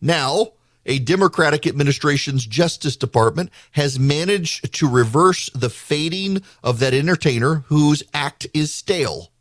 Now, 0.00 0.52
a 0.86 0.98
Democratic 1.00 1.66
administration's 1.66 2.46
Justice 2.46 2.96
Department 2.96 3.50
has 3.72 3.98
managed 3.98 4.72
to 4.74 4.88
reverse 4.88 5.50
the 5.50 5.70
fading 5.70 6.42
of 6.62 6.78
that 6.78 6.94
entertainer 6.94 7.64
whose 7.66 8.02
act 8.14 8.46
is 8.54 8.72
stale. 8.72 9.32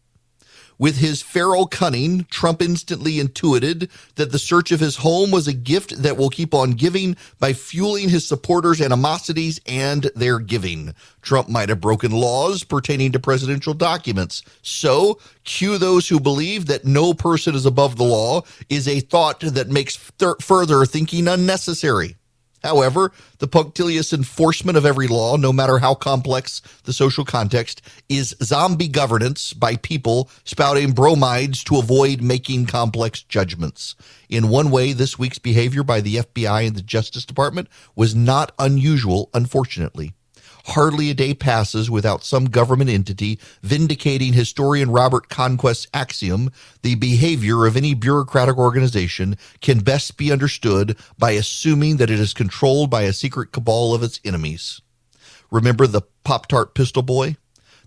With 0.78 0.98
his 0.98 1.22
feral 1.22 1.68
cunning, 1.68 2.26
Trump 2.30 2.62
instantly 2.62 3.20
intuited 3.20 3.90
that 4.16 4.32
the 4.32 4.40
search 4.40 4.72
of 4.72 4.82
his 4.82 4.98
home 4.98 5.32
was 5.32 5.48
a 5.48 5.54
gift 5.54 6.02
that 6.02 6.18
will 6.18 6.30
keep 6.30 6.54
on 6.54 6.72
giving 6.72 7.16
by 7.40 7.54
fueling 7.54 8.10
his 8.10 8.28
supporters' 8.28 8.82
animosities 8.82 9.62
and 9.66 10.12
their 10.16 10.40
giving. 10.40 10.94
Trump 11.22 11.48
might 11.48 11.70
have 11.70 11.80
broken 11.80 12.12
laws 12.12 12.64
pertaining 12.64 13.14
to 13.14 13.20
presidential 13.20 13.74
documents. 13.74 14.44
So, 14.62 15.20
cue 15.46 15.78
those 15.78 16.10
who 16.10 16.20
believe 16.20 16.66
that 16.66 16.86
no 16.86 17.14
person 17.14 17.56
is 17.56 17.66
above 17.66 17.96
the 17.96 18.04
law 18.04 18.44
is 18.70 18.88
a 18.88 19.00
thought 19.00 19.40
that 19.40 19.70
makes 19.70 20.12
th- 20.18 20.36
further 20.42 20.86
thinking 20.86 21.28
unnecessary. 21.28 22.18
However, 22.66 23.12
the 23.38 23.48
punctilious 23.48 24.12
enforcement 24.12 24.76
of 24.76 24.88
every 24.88 25.06
law, 25.06 25.38
no 25.38 25.54
matter 25.54 25.78
how 25.78 25.94
complex 25.94 26.64
the 26.86 26.94
social 26.94 27.24
context, 27.24 27.84
is 28.10 28.36
zombie 28.42 28.88
governance 28.88 29.54
by 29.54 29.76
people 29.76 30.32
spouting 30.46 30.92
bromides 30.92 31.64
to 31.66 31.78
avoid 31.78 32.24
making 32.24 32.66
complex 32.66 33.22
judgments. 33.22 33.94
In 34.30 34.50
one 34.50 34.72
way, 34.72 34.94
this 34.94 35.20
week's 35.20 35.38
behavior 35.38 35.84
by 35.84 36.02
the 36.02 36.16
FBI 36.16 36.66
and 36.66 36.76
the 36.76 36.82
Justice 36.82 37.24
Department 37.24 37.70
was 37.96 38.16
not 38.16 38.52
unusual, 38.58 39.30
unfortunately. 39.36 40.16
Hardly 40.70 41.12
a 41.12 41.14
day 41.14 41.36
passes 41.36 41.92
without 41.92 42.24
some 42.24 42.46
government 42.46 42.90
entity 42.90 43.40
vindicating 43.62 44.34
historian 44.34 44.90
Robert 44.90 45.30
Conquest's 45.30 45.88
axiom 45.94 46.52
the 46.82 46.96
behavior 46.96 47.68
of 47.68 47.78
any 47.78 47.94
bureaucratic 47.94 48.58
organization 48.58 49.38
can 49.62 49.80
best 49.80 50.18
be 50.18 50.32
understood 50.32 50.98
by 51.20 51.32
assuming 51.32 51.98
that 51.98 52.10
it 52.10 52.20
is 52.20 52.34
controlled 52.34 52.90
by 52.90 53.04
a 53.04 53.14
secret 53.14 53.52
cabal 53.52 53.94
of 53.94 54.02
its 54.02 54.20
enemies. 54.26 54.82
Remember 55.52 55.86
the 55.86 56.02
Pop 56.24 56.48
Tart 56.48 56.74
pistol 56.74 57.04
boy? 57.04 57.38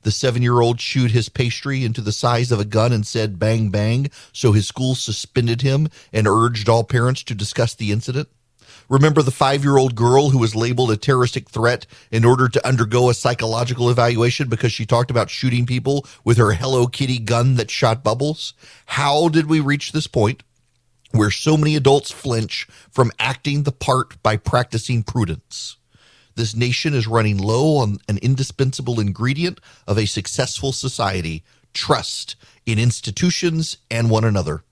The 0.03 0.13
seven 0.13 0.43
year 0.43 0.61
old 0.61 0.79
chewed 0.79 1.11
his 1.11 1.29
pastry 1.29 1.85
into 1.85 2.01
the 2.01 2.13
size 2.13 2.53
of 2.53 2.61
a 2.61 2.65
gun 2.65 2.93
and 2.93 3.05
said 3.05 3.41
bang 3.41 3.71
bang, 3.71 4.09
so 4.33 4.53
his 4.53 4.69
school 4.69 4.95
suspended 4.95 5.63
him 5.63 5.89
and 6.13 6.29
urged 6.29 6.69
all 6.69 6.85
parents 6.85 7.25
to 7.25 7.35
discuss 7.35 7.75
the 7.75 7.91
incident. 7.91 8.29
Remember 8.89 9.23
the 9.23 9.31
five 9.31 9.65
year 9.65 9.77
old 9.77 9.95
girl 9.95 10.31
who 10.31 10.39
was 10.39 10.57
labeled 10.57 10.91
a 10.91 10.97
terroristic 10.97 11.51
threat 11.51 11.87
in 12.11 12.25
order 12.25 12.49
to 12.49 12.67
undergo 12.67 13.11
a 13.11 13.15
psychological 13.15 13.91
evaluation 13.91 14.49
because 14.49 14.73
she 14.73 14.87
talked 14.87 15.11
about 15.11 15.29
shooting 15.29 15.67
people 15.67 16.07
with 16.25 16.39
her 16.39 16.53
Hello 16.53 16.87
Kitty 16.87 17.19
gun 17.19 17.57
that 17.57 17.71
shot 17.71 18.03
bubbles? 18.03 18.55
How 18.87 19.29
did 19.29 19.47
we 19.47 19.61
reach 19.61 19.93
this 19.93 20.07
point 20.07 20.43
where 21.13 21.31
so 21.31 21.59
many 21.59 21.77
adults 21.77 22.11
flinch 22.11 22.67
from 22.91 23.13
acting 23.19 23.65
the 23.65 23.73
part 23.73 24.23
by 24.23 24.39
practicing 24.39 25.03
prudence? 25.03 25.77
This 26.35 26.57
nation 26.57 26.95
is 26.95 27.07
running 27.07 27.37
low 27.37 27.77
on 27.79 27.99
an 28.09 28.17
indispensable 28.19 29.01
ingredient 29.01 29.61
of 29.87 29.99
a 29.99 30.07
successful 30.07 30.73
society 30.73 31.45
trust 31.75 32.37
in 32.65 32.79
institutions 32.79 33.77
and 33.91 34.09
one 34.09 34.25
another. 34.25 34.63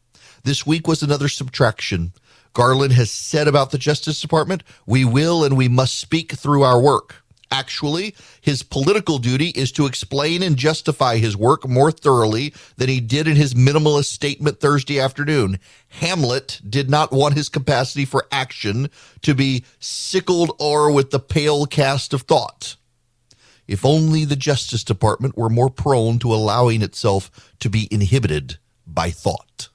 This 0.42 0.64
week 0.64 0.86
was 0.86 1.02
another 1.02 1.28
subtraction. 1.28 2.12
Garland 2.56 2.94
has 2.94 3.10
said 3.10 3.48
about 3.48 3.70
the 3.70 3.76
Justice 3.76 4.18
Department, 4.18 4.64
we 4.86 5.04
will 5.04 5.44
and 5.44 5.58
we 5.58 5.68
must 5.68 5.98
speak 5.98 6.32
through 6.32 6.62
our 6.62 6.80
work. 6.80 7.16
Actually, 7.50 8.14
his 8.40 8.62
political 8.62 9.18
duty 9.18 9.50
is 9.50 9.70
to 9.72 9.84
explain 9.84 10.42
and 10.42 10.56
justify 10.56 11.18
his 11.18 11.36
work 11.36 11.68
more 11.68 11.92
thoroughly 11.92 12.54
than 12.78 12.88
he 12.88 12.98
did 12.98 13.28
in 13.28 13.36
his 13.36 13.52
minimalist 13.52 14.06
statement 14.06 14.58
Thursday 14.58 14.98
afternoon. 14.98 15.58
Hamlet 16.00 16.62
did 16.66 16.88
not 16.88 17.12
want 17.12 17.34
his 17.34 17.50
capacity 17.50 18.06
for 18.06 18.26
action 18.32 18.88
to 19.20 19.34
be 19.34 19.62
sickled 19.78 20.56
o'er 20.58 20.90
with 20.90 21.10
the 21.10 21.20
pale 21.20 21.66
cast 21.66 22.14
of 22.14 22.22
thought. 22.22 22.76
If 23.68 23.84
only 23.84 24.24
the 24.24 24.34
Justice 24.34 24.82
Department 24.82 25.36
were 25.36 25.50
more 25.50 25.68
prone 25.68 26.18
to 26.20 26.32
allowing 26.32 26.80
itself 26.80 27.52
to 27.60 27.68
be 27.68 27.86
inhibited 27.90 28.56
by 28.86 29.10
thought. 29.10 29.68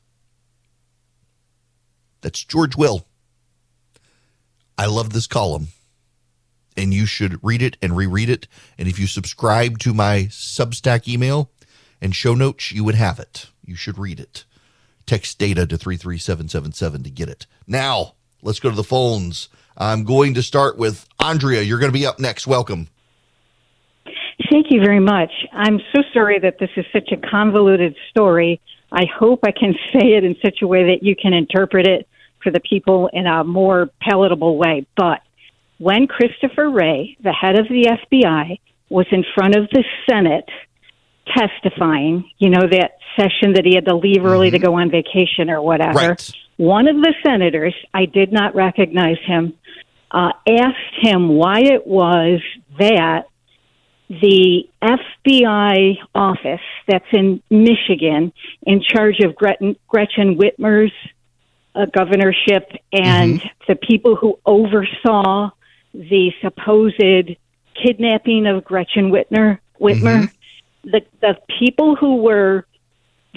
That's 2.22 2.44
George 2.44 2.76
Will. 2.76 3.06
I 4.78 4.86
love 4.86 5.14
this 5.14 5.28
column 5.28 5.68
and 6.78 6.94
you 6.94 7.06
should 7.06 7.40
read 7.44 7.62
it 7.62 7.78
and 7.82 7.96
reread 7.96 8.30
it. 8.30 8.48
And 8.78 8.88
if 8.88 9.00
you 9.00 9.08
subscribe 9.08 9.80
to 9.80 9.94
my 9.94 10.28
Substack 10.30 11.08
email 11.08 11.52
and 12.02 12.16
show 12.16 12.34
notes, 12.34 12.72
you 12.72 12.84
would 12.84 12.96
have 12.96 13.20
it. 13.20 13.48
You 13.64 13.76
should 13.76 13.98
read 13.98 14.20
it. 14.20 14.46
Text 15.06 15.38
data 15.38 15.66
to 15.68 15.78
33777 15.78 17.04
to 17.04 17.10
get 17.10 17.30
it. 17.30 17.46
Now, 17.68 18.16
let's 18.42 18.60
go 18.60 18.70
to 18.70 18.76
the 18.76 18.84
phones. 18.84 19.50
I'm 19.78 20.04
going 20.04 20.34
to 20.36 20.44
start 20.44 20.78
with 20.78 21.08
Andrea. 21.20 21.62
You're 21.62 21.80
going 21.80 21.92
to 21.92 21.98
be 21.98 22.06
up 22.06 22.20
next. 22.20 22.48
Welcome. 22.48 22.88
Thank 24.50 24.68
you 24.70 24.82
very 24.82 25.00
much. 25.00 25.32
I'm 25.54 25.80
so 25.94 26.02
sorry 26.14 26.40
that 26.40 26.60
this 26.60 26.70
is 26.76 26.86
such 26.92 27.12
a 27.12 27.18
convoluted 27.18 27.96
story. 28.10 28.60
I 28.92 29.06
hope 29.06 29.42
I 29.44 29.52
can 29.52 29.74
say 29.94 30.14
it 30.14 30.24
in 30.24 30.36
such 30.44 30.62
a 30.62 30.68
way 30.68 30.84
that 30.86 31.04
you 31.04 31.16
can 31.16 31.34
interpret 31.34 31.88
it 31.88 32.08
for 32.44 32.52
the 32.52 32.60
people 32.60 33.10
in 33.14 33.28
a 33.28 33.44
more 33.44 33.90
palatable 34.02 34.58
way. 34.58 34.86
But 34.96 35.22
when 35.78 36.08
Christopher 36.08 36.70
Wray, 36.70 37.18
the 37.24 37.34
head 37.34 37.60
of 37.60 37.68
the 37.68 37.98
FBI, 38.12 38.60
was 38.90 39.08
in 39.12 39.24
front 39.36 39.56
of 39.56 39.70
the 39.70 39.84
Senate 40.10 40.50
testifying, 41.36 42.30
you 42.38 42.50
know, 42.50 42.68
that 42.70 42.98
session 43.16 43.54
that 43.54 43.64
he 43.66 43.76
had 43.76 43.86
to 43.86 43.96
leave 43.96 44.26
early 44.26 44.48
mm-hmm. 44.48 44.62
to 44.62 44.68
go 44.68 44.76
on 44.76 44.92
vacation 44.92 45.50
or 45.50 45.62
whatever, 45.62 46.10
right. 46.10 46.32
one 46.58 46.88
of 46.88 46.96
the 46.98 47.14
senators, 47.26 47.76
I 47.94 48.06
did 48.06 48.32
not 48.32 48.56
recognize 48.56 49.18
him, 49.26 49.54
uh, 50.12 50.32
asked 50.48 50.98
him 51.02 51.30
why 51.30 51.60
it 51.60 51.88
was 51.88 52.42
that 52.78 53.28
the 54.10 54.64
FBI 54.84 55.96
office 56.14 56.60
that's 56.88 57.06
in 57.14 57.42
Michigan, 57.50 58.34
in 58.64 58.82
charge 58.84 59.20
of 59.24 59.36
Gretchen, 59.36 59.78
Gretchen 59.88 60.38
Whitmer's 60.38 60.92
uh, 61.76 61.86
governorship 61.86 62.72
and 62.92 63.40
mm-hmm. 63.40 63.48
the 63.68 63.76
people 63.76 64.16
who 64.16 64.40
oversaw 64.46 65.50
the 65.94 66.32
supposed 66.42 67.38
kidnapping 67.82 68.48
of 68.48 68.64
Gretchen 68.64 69.12
Whitmer, 69.12 69.60
Whitmer, 69.80 70.24
mm-hmm. 70.24 70.90
the 70.90 71.02
the 71.22 71.38
people 71.60 71.96
who 71.96 72.18
were 72.18 72.66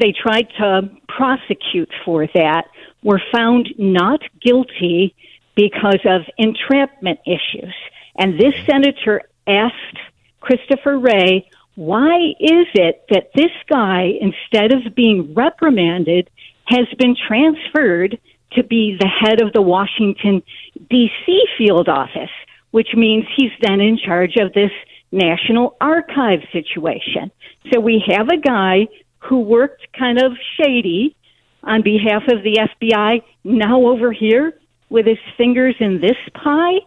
they 0.00 0.12
tried 0.12 0.48
to 0.58 0.90
prosecute 1.08 1.90
for 2.04 2.26
that 2.34 2.66
were 3.02 3.22
found 3.32 3.72
not 3.78 4.20
guilty 4.40 5.14
because 5.54 6.00
of 6.04 6.22
entrapment 6.36 7.20
issues. 7.26 7.74
And 8.16 8.40
this 8.40 8.54
senator 8.66 9.22
asked 9.46 9.98
Christopher 10.40 10.98
Wray, 10.98 11.48
why 11.76 12.16
is 12.40 12.66
it 12.74 13.04
that 13.10 13.30
this 13.34 13.50
guy, 13.68 14.12
instead 14.20 14.72
of 14.72 14.94
being 14.94 15.34
reprimanded, 15.34 16.30
has 16.64 16.86
been 16.98 17.16
transferred 17.28 18.18
to 18.52 18.62
be 18.62 18.96
the 18.98 19.08
head 19.08 19.42
of 19.42 19.52
the 19.52 19.62
Washington, 19.62 20.42
D.C. 20.88 21.42
field 21.58 21.88
office? 21.88 22.30
which 22.74 22.88
means 22.96 23.24
he's 23.36 23.52
then 23.60 23.80
in 23.80 23.96
charge 23.96 24.34
of 24.34 24.52
this 24.52 24.72
National 25.12 25.76
Archive 25.80 26.40
situation. 26.50 27.30
So 27.72 27.78
we 27.78 28.02
have 28.08 28.28
a 28.30 28.36
guy 28.36 28.88
who 29.18 29.42
worked 29.42 29.86
kind 29.96 30.18
of 30.18 30.32
shady 30.58 31.14
on 31.62 31.82
behalf 31.82 32.24
of 32.26 32.42
the 32.42 32.68
FBI 32.82 33.22
now 33.44 33.86
over 33.86 34.10
here 34.10 34.58
with 34.88 35.06
his 35.06 35.18
fingers 35.36 35.76
in 35.78 36.00
this 36.00 36.16
pie. 36.34 36.80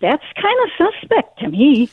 That's 0.00 0.22
kind 0.40 0.58
of 0.62 0.92
suspect 0.92 1.40
to 1.40 1.48
me 1.48 1.90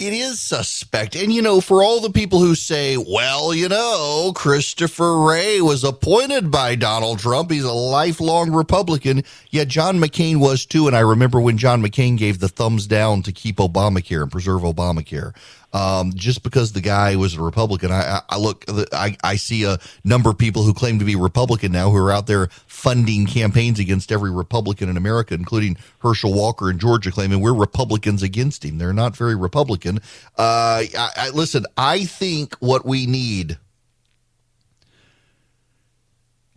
it 0.00 0.14
is 0.14 0.40
suspect. 0.40 1.14
And, 1.14 1.30
you 1.30 1.42
know, 1.42 1.60
for 1.60 1.82
all 1.82 2.00
the 2.00 2.10
people 2.10 2.38
who 2.40 2.54
say, 2.54 2.96
well, 2.96 3.52
you 3.52 3.68
know, 3.68 4.32
Christopher 4.34 5.20
Wray 5.20 5.60
was 5.60 5.84
appointed 5.84 6.50
by 6.50 6.74
Donald 6.74 7.18
Trump, 7.18 7.50
he's 7.50 7.64
a 7.64 7.72
lifelong 7.72 8.50
Republican. 8.50 9.22
Yet 9.50 9.68
John 9.68 9.98
McCain 9.98 10.36
was 10.36 10.64
too. 10.64 10.86
And 10.86 10.96
I 10.96 11.00
remember 11.00 11.38
when 11.38 11.58
John 11.58 11.82
McCain 11.82 12.16
gave 12.16 12.38
the 12.38 12.48
thumbs 12.48 12.86
down 12.86 13.22
to 13.24 13.32
keep 13.32 13.56
Obamacare 13.56 14.22
and 14.22 14.32
preserve 14.32 14.62
Obamacare 14.62 15.34
um, 15.72 16.12
just 16.14 16.42
because 16.42 16.72
the 16.72 16.80
guy 16.80 17.16
was 17.16 17.34
a 17.34 17.42
Republican. 17.42 17.90
I, 17.92 18.20
I 18.28 18.38
look, 18.38 18.64
I, 18.92 19.16
I 19.22 19.36
see 19.36 19.64
a 19.64 19.78
number 20.04 20.30
of 20.30 20.38
people 20.38 20.62
who 20.62 20.74
claim 20.74 20.98
to 20.98 21.04
be 21.04 21.16
Republican 21.16 21.72
now 21.72 21.90
who 21.90 21.96
are 21.96 22.10
out 22.10 22.26
there 22.26 22.48
funding 22.66 23.26
campaigns 23.26 23.78
against 23.78 24.10
every 24.10 24.30
Republican 24.30 24.88
in 24.88 24.96
America, 24.96 25.34
including 25.34 25.76
Herschel 26.00 26.32
Walker 26.34 26.70
in 26.70 26.78
Georgia, 26.78 27.10
claiming 27.10 27.40
we're 27.40 27.54
Republicans 27.54 28.22
against 28.22 28.64
him. 28.64 28.78
They're 28.78 28.92
not 28.92 29.16
very 29.16 29.36
Republican. 29.36 29.98
Uh, 30.38 30.84
I, 30.96 31.10
I, 31.16 31.30
listen, 31.30 31.66
I 31.76 32.04
think 32.04 32.54
what 32.56 32.84
we 32.84 33.06
need. 33.06 33.58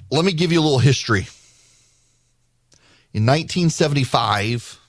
Let 0.10 0.26
me 0.26 0.32
give 0.32 0.52
you 0.52 0.60
a 0.60 0.62
little 0.62 0.80
history. 0.80 1.28
In 3.14 3.26
1975, 3.26 4.80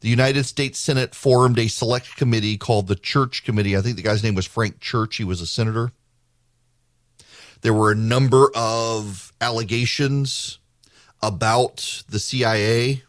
the 0.00 0.08
United 0.08 0.44
States 0.44 0.78
Senate 0.78 1.14
formed 1.14 1.58
a 1.58 1.68
select 1.68 2.16
committee 2.16 2.56
called 2.56 2.86
the 2.86 2.96
Church 2.96 3.44
Committee. 3.44 3.76
I 3.76 3.82
think 3.82 3.96
the 3.96 4.02
guy's 4.02 4.22
name 4.22 4.34
was 4.34 4.46
Frank 4.46 4.80
Church. 4.80 5.16
He 5.16 5.24
was 5.24 5.40
a 5.40 5.46
senator. 5.46 5.92
There 7.60 7.74
were 7.74 7.92
a 7.92 7.96
number 7.96 8.50
of 8.54 9.32
allegations 9.40 10.58
about 11.22 12.02
the 12.08 12.18
CIA 12.18 13.02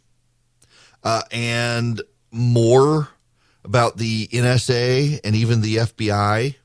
uh, 1.04 1.22
and 1.32 2.02
more 2.32 3.10
about 3.64 3.98
the 3.98 4.28
NSA 4.28 5.22
and 5.24 5.36
even 5.36 5.62
the 5.62 5.78
FBI. 5.78 6.56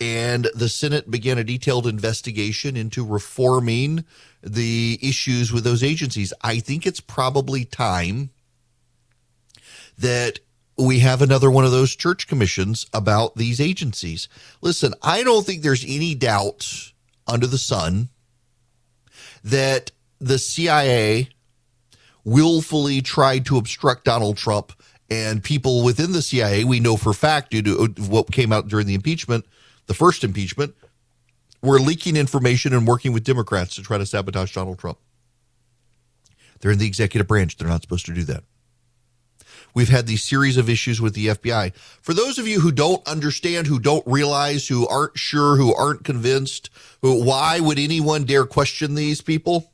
And 0.00 0.48
the 0.54 0.70
Senate 0.70 1.10
began 1.10 1.36
a 1.36 1.44
detailed 1.44 1.86
investigation 1.86 2.74
into 2.74 3.04
reforming 3.04 4.06
the 4.42 4.98
issues 5.02 5.52
with 5.52 5.64
those 5.64 5.82
agencies. 5.82 6.32
I 6.40 6.60
think 6.60 6.86
it's 6.86 7.00
probably 7.00 7.66
time 7.66 8.30
that 10.00 10.40
we 10.76 11.00
have 11.00 11.22
another 11.22 11.50
one 11.50 11.64
of 11.64 11.70
those 11.70 11.94
church 11.94 12.26
commissions 12.26 12.86
about 12.92 13.36
these 13.36 13.60
agencies. 13.60 14.28
Listen, 14.60 14.94
I 15.02 15.22
don't 15.22 15.44
think 15.44 15.62
there's 15.62 15.84
any 15.84 16.14
doubt 16.14 16.92
under 17.26 17.46
the 17.46 17.58
sun 17.58 18.08
that 19.44 19.90
the 20.18 20.38
CIA 20.38 21.28
willfully 22.24 23.00
tried 23.02 23.46
to 23.46 23.56
obstruct 23.56 24.04
Donald 24.04 24.36
Trump 24.36 24.72
and 25.10 25.42
people 25.42 25.82
within 25.82 26.12
the 26.12 26.22
CIA, 26.22 26.64
we 26.64 26.78
know 26.78 26.96
for 26.96 27.12
fact 27.12 27.50
due 27.50 27.62
to 27.62 27.86
what 28.08 28.30
came 28.30 28.52
out 28.52 28.68
during 28.68 28.86
the 28.86 28.94
impeachment, 28.94 29.44
the 29.86 29.94
first 29.94 30.22
impeachment, 30.22 30.74
were 31.62 31.80
leaking 31.80 32.16
information 32.16 32.72
and 32.72 32.86
working 32.86 33.12
with 33.12 33.24
Democrats 33.24 33.74
to 33.74 33.82
try 33.82 33.98
to 33.98 34.06
sabotage 34.06 34.54
Donald 34.54 34.78
Trump. 34.78 34.98
They're 36.60 36.70
in 36.70 36.78
the 36.78 36.86
executive 36.86 37.26
branch. 37.26 37.56
They're 37.56 37.68
not 37.68 37.82
supposed 37.82 38.06
to 38.06 38.14
do 38.14 38.22
that. 38.24 38.44
We've 39.74 39.88
had 39.88 40.06
these 40.06 40.22
series 40.22 40.56
of 40.56 40.68
issues 40.68 41.00
with 41.00 41.14
the 41.14 41.28
FBI. 41.28 41.74
For 42.02 42.14
those 42.14 42.38
of 42.38 42.48
you 42.48 42.60
who 42.60 42.72
don't 42.72 43.06
understand, 43.06 43.66
who 43.66 43.78
don't 43.78 44.06
realize, 44.06 44.68
who 44.68 44.86
aren't 44.88 45.18
sure, 45.18 45.56
who 45.56 45.74
aren't 45.74 46.04
convinced, 46.04 46.70
who, 47.02 47.24
why 47.24 47.60
would 47.60 47.78
anyone 47.78 48.24
dare 48.24 48.46
question 48.46 48.94
these 48.94 49.20
people? 49.20 49.72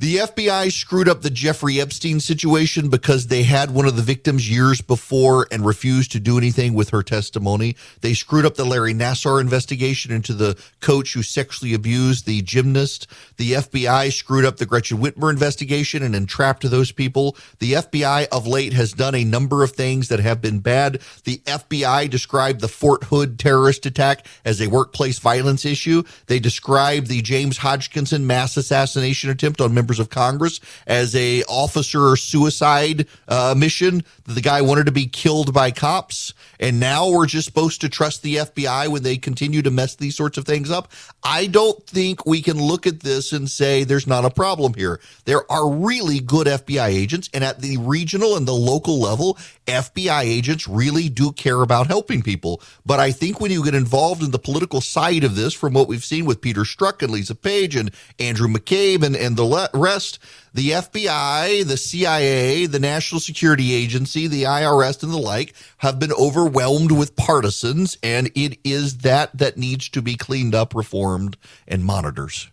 The 0.00 0.16
FBI 0.16 0.72
screwed 0.72 1.10
up 1.10 1.20
the 1.20 1.28
Jeffrey 1.28 1.78
Epstein 1.78 2.20
situation 2.20 2.88
because 2.88 3.26
they 3.26 3.42
had 3.42 3.70
one 3.70 3.84
of 3.84 3.96
the 3.96 4.02
victims 4.02 4.50
years 4.50 4.80
before 4.80 5.46
and 5.52 5.62
refused 5.62 6.12
to 6.12 6.18
do 6.18 6.38
anything 6.38 6.72
with 6.72 6.88
her 6.88 7.02
testimony. 7.02 7.76
They 8.00 8.14
screwed 8.14 8.46
up 8.46 8.54
the 8.54 8.64
Larry 8.64 8.94
Nassar 8.94 9.42
investigation 9.42 10.10
into 10.10 10.32
the 10.32 10.58
coach 10.80 11.12
who 11.12 11.22
sexually 11.22 11.74
abused 11.74 12.24
the 12.24 12.40
gymnast. 12.40 13.08
The 13.36 13.52
FBI 13.52 14.10
screwed 14.10 14.46
up 14.46 14.56
the 14.56 14.64
Gretchen 14.64 14.96
Whitmer 14.96 15.30
investigation 15.30 16.02
and 16.02 16.14
entrapped 16.14 16.62
those 16.62 16.92
people. 16.92 17.36
The 17.58 17.74
FBI 17.74 18.28
of 18.32 18.46
late 18.46 18.72
has 18.72 18.94
done 18.94 19.14
a 19.14 19.22
number 19.22 19.62
of 19.62 19.72
things 19.72 20.08
that 20.08 20.20
have 20.20 20.40
been 20.40 20.60
bad. 20.60 21.02
The 21.24 21.42
FBI 21.44 22.08
described 22.08 22.62
the 22.62 22.68
Fort 22.68 23.04
Hood 23.04 23.38
terrorist 23.38 23.84
attack 23.84 24.24
as 24.46 24.62
a 24.62 24.68
workplace 24.68 25.18
violence 25.18 25.66
issue. 25.66 26.04
They 26.24 26.38
described 26.38 27.08
the 27.08 27.20
James 27.20 27.58
Hodgkinson 27.58 28.26
mass 28.26 28.56
assassination 28.56 29.28
attempt 29.28 29.60
on 29.60 29.74
members 29.74 29.89
members 29.90 29.98
of 29.98 30.08
Congress 30.08 30.60
as 30.86 31.16
a 31.16 31.42
officer 31.48 32.14
suicide 32.14 33.08
uh, 33.26 33.54
mission. 33.56 34.04
The 34.24 34.40
guy 34.40 34.62
wanted 34.62 34.86
to 34.86 34.92
be 34.92 35.06
killed 35.06 35.52
by 35.52 35.72
cops, 35.72 36.32
and 36.60 36.78
now 36.78 37.10
we're 37.10 37.26
just 37.26 37.46
supposed 37.46 37.80
to 37.80 37.88
trust 37.88 38.22
the 38.22 38.36
FBI 38.36 38.86
when 38.86 39.02
they 39.02 39.16
continue 39.16 39.62
to 39.62 39.70
mess 39.72 39.96
these 39.96 40.16
sorts 40.16 40.38
of 40.38 40.44
things 40.44 40.70
up. 40.70 40.92
I 41.24 41.46
don't 41.46 41.84
think 41.86 42.24
we 42.24 42.40
can 42.40 42.62
look 42.62 42.86
at 42.86 43.00
this 43.00 43.32
and 43.32 43.50
say 43.50 43.82
there's 43.82 44.06
not 44.06 44.24
a 44.24 44.30
problem 44.30 44.74
here. 44.74 45.00
There 45.24 45.50
are 45.50 45.68
really 45.68 46.20
good 46.20 46.46
FBI 46.46 46.88
agents, 46.88 47.28
and 47.34 47.42
at 47.42 47.60
the 47.60 47.76
regional 47.78 48.36
and 48.36 48.46
the 48.46 48.52
local 48.52 49.00
level, 49.00 49.38
FBI 49.66 50.22
agents 50.22 50.68
really 50.68 51.08
do 51.08 51.32
care 51.32 51.62
about 51.62 51.88
helping 51.88 52.22
people. 52.22 52.62
But 52.86 53.00
I 53.00 53.10
think 53.10 53.40
when 53.40 53.50
you 53.50 53.64
get 53.64 53.74
involved 53.74 54.22
in 54.22 54.30
the 54.30 54.38
political 54.38 54.80
side 54.80 55.24
of 55.24 55.34
this, 55.34 55.52
from 55.52 55.72
what 55.72 55.88
we've 55.88 56.04
seen 56.04 56.26
with 56.26 56.40
Peter 56.40 56.62
Strzok 56.62 57.02
and 57.02 57.10
Lisa 57.10 57.34
Page 57.34 57.74
and 57.74 57.90
Andrew 58.20 58.46
McCabe 58.46 59.02
and, 59.02 59.16
and 59.16 59.36
the 59.36 59.70
rest, 59.80 60.18
the 60.54 60.70
FBI, 60.70 61.66
the 61.66 61.76
CIA, 61.76 62.66
the 62.66 62.78
National 62.78 63.20
Security 63.20 63.72
Agency, 63.72 64.26
the 64.26 64.44
IRS, 64.44 65.02
and 65.02 65.12
the 65.12 65.18
like 65.18 65.54
have 65.78 65.98
been 65.98 66.12
overwhelmed 66.12 66.92
with 66.92 67.16
partisans, 67.16 67.96
and 68.02 68.30
it 68.34 68.58
is 68.64 68.98
that 68.98 69.36
that 69.36 69.56
needs 69.56 69.88
to 69.90 70.02
be 70.02 70.14
cleaned 70.16 70.54
up, 70.54 70.74
reformed, 70.74 71.36
and 71.66 71.84
monitors. 71.84 72.50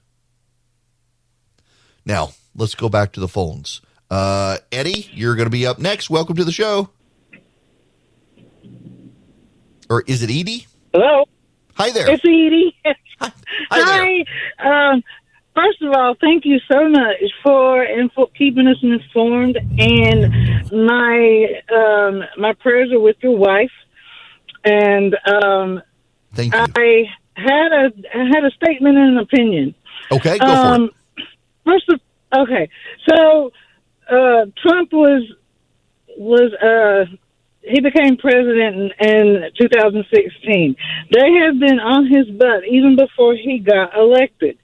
Now, 2.05 2.31
let's 2.55 2.75
go 2.75 2.89
back 2.89 3.11
to 3.13 3.19
the 3.19 3.27
phones. 3.27 3.81
Uh, 4.09 4.57
Eddie, 4.71 5.09
you're 5.11 5.35
going 5.35 5.47
to 5.47 5.51
be 5.51 5.67
up 5.67 5.79
next. 5.79 6.09
Welcome 6.09 6.37
to 6.37 6.45
the 6.45 6.51
show. 6.51 6.89
Or 9.89 10.03
is 10.07 10.23
it 10.23 10.29
Edie? 10.29 10.67
Hello. 10.93 11.25
Hi 11.75 11.91
there. 11.91 12.09
It's 12.09 12.23
Edie. 12.23 12.75
Hi. 13.19 13.31
Hi. 13.71 14.23
Hi. 14.57 14.93
Um, 14.93 15.03
first 15.57 15.81
of 15.81 15.91
all, 15.93 16.15
thank 16.21 16.45
you 16.45 16.59
so 16.71 16.87
much 16.87 17.23
for 17.43 17.83
info- 17.83 18.31
keeping 18.37 18.67
us 18.67 18.77
informed. 18.81 19.57
And 19.79 20.71
my 20.71 21.45
um, 21.75 22.23
my 22.37 22.53
prayers 22.53 22.91
are 22.91 22.99
with 22.99 23.17
your 23.21 23.37
wife. 23.37 23.71
And 24.63 25.15
um, 25.25 25.81
thank 26.33 26.53
you. 26.53 26.59
I 26.59 27.03
had 27.35 27.71
a 27.71 27.91
I 28.13 28.23
had 28.33 28.43
a 28.45 28.51
statement 28.51 28.97
and 28.97 29.17
an 29.17 29.17
opinion. 29.17 29.75
Okay, 30.11 30.37
go 30.37 30.45
for 30.45 30.51
it. 30.51 30.57
Um, 30.57 30.89
first, 31.65 31.89
of, 31.89 31.99
okay, 32.37 32.69
so 33.09 33.51
uh, 34.09 34.45
Trump 34.61 34.93
was 34.93 35.23
was 36.17 36.53
uh, 36.53 37.05
he 37.61 37.81
became 37.81 38.17
president 38.17 38.93
in, 38.99 39.07
in 39.07 39.51
2016. 39.59 40.75
They 41.11 41.31
have 41.43 41.59
been 41.59 41.79
on 41.79 42.05
his 42.05 42.27
butt 42.37 42.63
even 42.69 42.95
before 42.95 43.35
he 43.35 43.59
got 43.59 43.97
elected. 43.97 44.57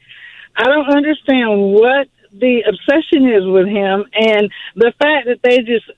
I 0.56 0.64
don't 0.64 0.90
understand 0.90 1.74
what 1.74 2.08
the 2.32 2.64
obsession 2.68 3.30
is 3.30 3.46
with 3.46 3.68
him 3.68 4.06
and 4.14 4.52
the 4.76 4.94
fact 5.00 5.28
that 5.28 5.40
they 5.44 5.60
just 5.60 5.90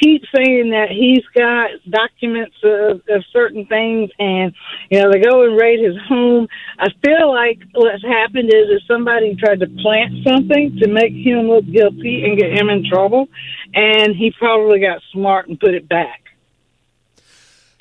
keep 0.00 0.22
saying 0.34 0.70
that 0.70 0.88
he's 0.90 1.24
got 1.34 1.70
documents 1.88 2.54
of, 2.62 3.02
of 3.08 3.24
certain 3.32 3.66
things 3.66 4.10
and 4.18 4.52
you 4.90 5.00
know 5.00 5.10
they 5.10 5.18
go 5.20 5.44
and 5.44 5.58
raid 5.58 5.82
his 5.82 5.96
home 6.06 6.46
i 6.78 6.86
feel 7.02 7.32
like 7.32 7.58
what's 7.72 8.04
happened 8.04 8.52
is 8.52 8.68
that 8.68 8.82
somebody 8.86 9.34
tried 9.36 9.58
to 9.58 9.66
plant 9.82 10.12
something 10.26 10.76
to 10.78 10.86
make 10.86 11.12
him 11.12 11.48
look 11.48 11.64
guilty 11.64 12.24
and 12.24 12.38
get 12.38 12.52
him 12.52 12.68
in 12.68 12.84
trouble 12.88 13.26
and 13.74 14.14
he 14.14 14.30
probably 14.38 14.80
got 14.80 15.00
smart 15.12 15.48
and 15.48 15.58
put 15.58 15.74
it 15.74 15.88
back 15.88 16.26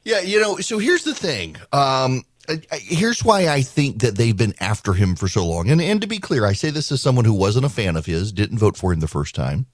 yeah, 0.06 0.20
you 0.20 0.40
know, 0.40 0.58
so 0.58 0.78
here's 0.78 1.04
the 1.04 1.16
thing. 1.16 1.58
Um, 1.74 2.24
here's 2.72 3.24
why 3.24 3.48
I 3.48 3.62
think 3.62 4.02
that 4.02 4.16
they've 4.16 4.36
been 4.36 4.54
after 4.60 4.94
him 4.94 5.16
for 5.16 5.28
so 5.28 5.46
long. 5.46 5.70
And, 5.70 5.82
and 5.82 6.02
to 6.02 6.08
be 6.08 6.20
clear, 6.20 6.46
I 6.46 6.54
say 6.54 6.70
this 6.70 6.92
as 6.92 7.02
someone 7.02 7.26
who 7.26 7.34
wasn't 7.34 7.66
a 7.66 7.70
fan 7.70 7.96
of 7.96 8.06
his, 8.06 8.32
didn't 8.32 8.58
vote 8.58 8.78
for 8.78 8.94
him 8.94 9.00
the 9.00 9.08
first 9.08 9.36
time. 9.36 9.66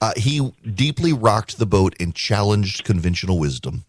Uh, 0.00 0.12
he 0.16 0.52
deeply 0.74 1.12
rocked 1.12 1.58
the 1.58 1.66
boat 1.66 1.94
and 2.00 2.14
challenged 2.14 2.84
conventional 2.84 3.38
wisdom. 3.38 3.84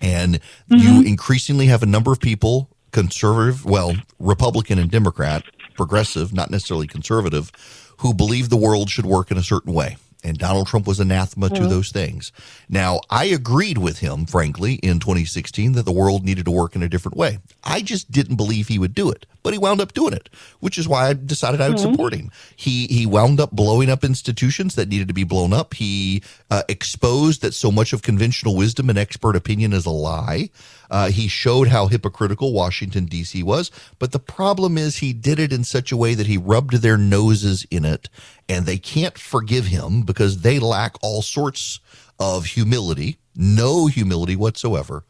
And 0.00 0.40
mm-hmm. 0.70 0.76
you 0.76 1.02
increasingly 1.02 1.66
have 1.66 1.82
a 1.82 1.86
number 1.86 2.12
of 2.12 2.20
people, 2.20 2.68
conservative, 2.92 3.64
well, 3.64 3.94
Republican 4.18 4.78
and 4.78 4.90
Democrat, 4.90 5.44
progressive, 5.76 6.32
not 6.32 6.50
necessarily 6.50 6.86
conservative, 6.86 7.52
who 7.98 8.12
believe 8.12 8.48
the 8.48 8.56
world 8.56 8.90
should 8.90 9.06
work 9.06 9.30
in 9.30 9.38
a 9.38 9.42
certain 9.42 9.72
way 9.72 9.96
and 10.26 10.36
Donald 10.36 10.66
Trump 10.66 10.88
was 10.88 10.98
anathema 10.98 11.48
to 11.50 11.68
those 11.68 11.92
things. 11.92 12.32
Now, 12.68 13.00
I 13.08 13.26
agreed 13.26 13.78
with 13.78 14.00
him, 14.00 14.26
frankly, 14.26 14.74
in 14.74 14.98
2016 14.98 15.72
that 15.72 15.84
the 15.84 15.92
world 15.92 16.24
needed 16.24 16.44
to 16.46 16.50
work 16.50 16.74
in 16.74 16.82
a 16.82 16.88
different 16.88 17.16
way. 17.16 17.38
I 17.62 17.80
just 17.80 18.10
didn't 18.10 18.34
believe 18.34 18.66
he 18.66 18.78
would 18.78 18.92
do 18.92 19.08
it, 19.08 19.24
but 19.44 19.52
he 19.52 19.58
wound 19.58 19.80
up 19.80 19.92
doing 19.92 20.14
it, 20.14 20.28
which 20.58 20.78
is 20.78 20.88
why 20.88 21.08
I 21.08 21.12
decided 21.12 21.60
I 21.60 21.68
would 21.68 21.78
mm-hmm. 21.78 21.92
support 21.92 22.12
him. 22.12 22.32
He 22.56 22.88
he 22.88 23.06
wound 23.06 23.38
up 23.38 23.52
blowing 23.52 23.88
up 23.88 24.02
institutions 24.02 24.74
that 24.74 24.88
needed 24.88 25.06
to 25.06 25.14
be 25.14 25.24
blown 25.24 25.52
up. 25.52 25.74
He 25.74 26.24
uh, 26.50 26.64
exposed 26.68 27.42
that 27.42 27.54
so 27.54 27.70
much 27.70 27.92
of 27.92 28.02
conventional 28.02 28.56
wisdom 28.56 28.90
and 28.90 28.98
expert 28.98 29.36
opinion 29.36 29.72
is 29.72 29.86
a 29.86 29.90
lie. 29.90 30.50
Uh, 30.90 31.08
he 31.08 31.28
showed 31.28 31.68
how 31.68 31.86
hypocritical 31.86 32.52
Washington, 32.52 33.06
D.C. 33.06 33.42
was. 33.42 33.70
But 33.98 34.12
the 34.12 34.18
problem 34.18 34.78
is 34.78 34.96
he 34.96 35.12
did 35.12 35.38
it 35.38 35.52
in 35.52 35.64
such 35.64 35.92
a 35.92 35.96
way 35.96 36.14
that 36.14 36.26
he 36.26 36.36
rubbed 36.36 36.74
their 36.74 36.96
noses 36.96 37.66
in 37.70 37.84
it, 37.84 38.08
and 38.48 38.66
they 38.66 38.78
can't 38.78 39.18
forgive 39.18 39.66
him 39.66 40.02
because 40.02 40.42
they 40.42 40.58
lack 40.58 40.96
all 41.02 41.22
sorts 41.22 41.80
of 42.18 42.46
humility, 42.46 43.18
no 43.34 43.86
humility 43.86 44.36
whatsoever, 44.36 45.04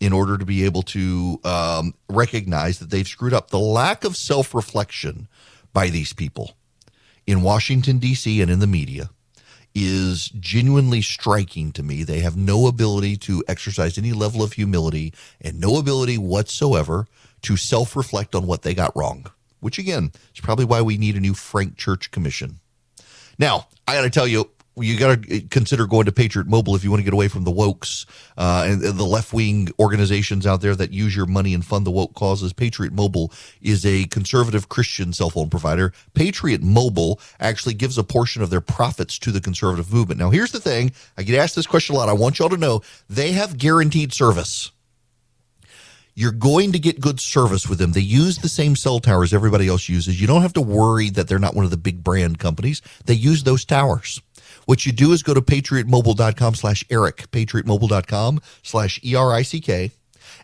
in 0.00 0.12
order 0.12 0.38
to 0.38 0.44
be 0.44 0.64
able 0.64 0.82
to 0.82 1.40
um, 1.44 1.94
recognize 2.08 2.78
that 2.78 2.90
they've 2.90 3.08
screwed 3.08 3.34
up. 3.34 3.50
The 3.50 3.58
lack 3.58 4.04
of 4.04 4.16
self 4.16 4.54
reflection 4.54 5.28
by 5.72 5.90
these 5.90 6.12
people 6.12 6.56
in 7.26 7.42
Washington, 7.42 7.98
D.C., 7.98 8.40
and 8.40 8.50
in 8.50 8.58
the 8.58 8.66
media 8.66 9.10
is 9.74 10.28
genuinely 10.28 11.02
striking 11.02 11.72
to 11.72 11.82
me. 11.82 12.02
They 12.02 12.20
have 12.20 12.36
no 12.36 12.66
ability 12.66 13.16
to 13.18 13.44
exercise 13.48 13.98
any 13.98 14.12
level 14.12 14.42
of 14.42 14.54
humility 14.54 15.14
and 15.40 15.60
no 15.60 15.78
ability 15.78 16.18
whatsoever 16.18 17.06
to 17.42 17.56
self 17.56 17.94
reflect 17.96 18.34
on 18.34 18.46
what 18.46 18.62
they 18.62 18.74
got 18.74 18.96
wrong, 18.96 19.26
which 19.60 19.78
again 19.78 20.12
is 20.34 20.40
probably 20.40 20.64
why 20.64 20.82
we 20.82 20.98
need 20.98 21.16
a 21.16 21.20
new 21.20 21.34
Frank 21.34 21.76
Church 21.76 22.10
Commission. 22.10 22.60
Now, 23.38 23.68
I 23.86 23.94
got 23.94 24.02
to 24.02 24.10
tell 24.10 24.26
you, 24.26 24.50
you 24.80 24.98
got 24.98 25.22
to 25.22 25.40
consider 25.42 25.86
going 25.86 26.06
to 26.06 26.12
Patriot 26.12 26.46
Mobile 26.46 26.74
if 26.74 26.84
you 26.84 26.90
want 26.90 27.00
to 27.00 27.04
get 27.04 27.12
away 27.12 27.28
from 27.28 27.44
the 27.44 27.50
wokes 27.50 28.06
uh, 28.36 28.64
and, 28.66 28.82
the 28.82 29.04
left 29.04 29.32
wing 29.32 29.68
organizations 29.78 30.46
out 30.46 30.60
there 30.60 30.74
that 30.74 30.92
use 30.92 31.14
your 31.14 31.26
money 31.26 31.54
and 31.54 31.64
fund 31.64 31.86
the 31.86 31.90
woke 31.90 32.14
causes. 32.14 32.52
Patriot 32.52 32.92
Mobile 32.92 33.32
is 33.60 33.84
a 33.84 34.04
conservative 34.06 34.68
Christian 34.68 35.12
cell 35.12 35.30
phone 35.30 35.50
provider. 35.50 35.92
Patriot 36.14 36.62
Mobile 36.62 37.20
actually 37.40 37.74
gives 37.74 37.98
a 37.98 38.04
portion 38.04 38.42
of 38.42 38.50
their 38.50 38.60
profits 38.60 39.18
to 39.20 39.32
the 39.32 39.40
conservative 39.40 39.92
movement. 39.92 40.20
Now, 40.20 40.30
here's 40.30 40.52
the 40.52 40.60
thing 40.60 40.92
I 41.16 41.22
get 41.22 41.38
asked 41.38 41.56
this 41.56 41.66
question 41.66 41.94
a 41.94 41.98
lot. 41.98 42.08
I 42.08 42.14
want 42.14 42.38
y'all 42.38 42.48
to 42.48 42.56
know 42.56 42.82
they 43.08 43.32
have 43.32 43.58
guaranteed 43.58 44.12
service 44.12 44.72
you're 46.18 46.32
going 46.32 46.72
to 46.72 46.80
get 46.80 47.00
good 47.00 47.20
service 47.20 47.68
with 47.68 47.78
them. 47.78 47.92
They 47.92 48.00
use 48.00 48.38
the 48.38 48.48
same 48.48 48.74
cell 48.74 48.98
towers 48.98 49.32
everybody 49.32 49.68
else 49.68 49.88
uses. 49.88 50.20
You 50.20 50.26
don't 50.26 50.42
have 50.42 50.52
to 50.54 50.60
worry 50.60 51.10
that 51.10 51.28
they're 51.28 51.38
not 51.38 51.54
one 51.54 51.64
of 51.64 51.70
the 51.70 51.76
big 51.76 52.02
brand 52.02 52.40
companies. 52.40 52.82
They 53.04 53.14
use 53.14 53.44
those 53.44 53.64
towers. 53.64 54.20
What 54.68 54.84
you 54.84 54.92
do 54.92 55.12
is 55.12 55.22
go 55.22 55.32
to 55.32 55.40
patriotmobile.com 55.40 56.54
slash 56.54 56.84
Erick, 56.90 57.30
patriotmobile.com 57.30 58.42
slash 58.62 59.00
E-R-I-C-K, 59.02 59.92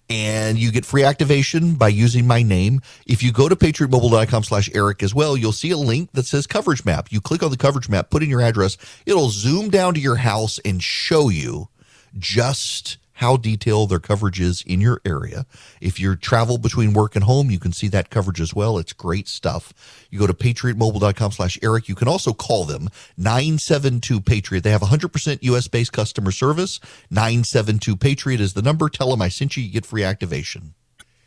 and 0.09 0.59
you 0.59 0.73
get 0.73 0.87
free 0.87 1.05
activation 1.05 1.75
by 1.75 1.89
using 1.89 2.27
my 2.27 2.43
name. 2.43 2.81
If 3.07 3.23
you 3.23 3.33
go 3.33 3.51
to 3.51 3.55
patriotmobile.com 3.55 4.45
slash 4.45 4.71
Erick 4.75 5.03
as 5.03 5.15
well, 5.15 5.37
you'll 5.37 5.53
see 5.53 5.73
a 5.73 5.77
link 5.77 6.11
that 6.13 6.25
says 6.25 6.47
coverage 6.47 6.87
map. 6.87 7.13
You 7.13 7.21
click 7.21 7.43
on 7.43 7.51
the 7.51 7.59
coverage 7.59 7.91
map, 7.91 8.09
put 8.09 8.23
in 8.23 8.31
your 8.31 8.41
address. 8.41 8.79
It'll 9.05 9.29
zoom 9.29 9.69
down 9.69 9.93
to 9.93 10.01
your 10.01 10.17
house 10.17 10.59
and 10.65 10.83
show 10.83 11.29
you 11.29 11.69
just 12.19 12.97
how 13.15 13.37
detailed 13.37 13.91
their 13.91 13.99
coverage 13.99 14.41
is 14.41 14.63
in 14.67 14.81
your 14.81 15.01
area. 15.05 15.47
If 15.81 16.01
you 16.01 16.17
travel 16.17 16.59
between 16.59 16.93
work 16.93 17.15
and 17.15 17.25
home, 17.25 17.51
you 17.51 17.59
can 17.59 17.73
see 17.73 17.89
that 17.89 18.11
coverage 18.11 18.41
as 18.41 18.55
well. 18.55 18.77
It's 18.79 18.93
great 18.93 19.29
stuff. 19.29 19.73
You 20.11 20.19
go 20.19 20.27
to 20.27 20.35
patriotmobile.com 20.35 21.33
slash 21.33 21.59
Erick. 21.63 21.89
You 21.89 21.95
can 21.95 22.09
also 22.09 22.33
call 22.33 22.65
them 22.65 22.89
972 23.17 24.21
Patriot. 24.21 24.63
They 24.63 24.71
have 24.71 24.83
100% 24.83 25.39
US 25.43 25.69
based 25.69 25.93
customer 25.93 26.33
service. 26.33 26.81
972 27.11 27.97
Patriot 27.97 28.41
is 28.41 28.55
the 28.55 28.63
number. 28.63 28.89
Tell 28.89 29.11
them 29.11 29.23
I 29.23 29.29
sent 29.29 29.57
you. 29.57 29.63
You 29.63 29.71
get 29.71 29.87
free 29.87 30.03
activation. 30.03 30.75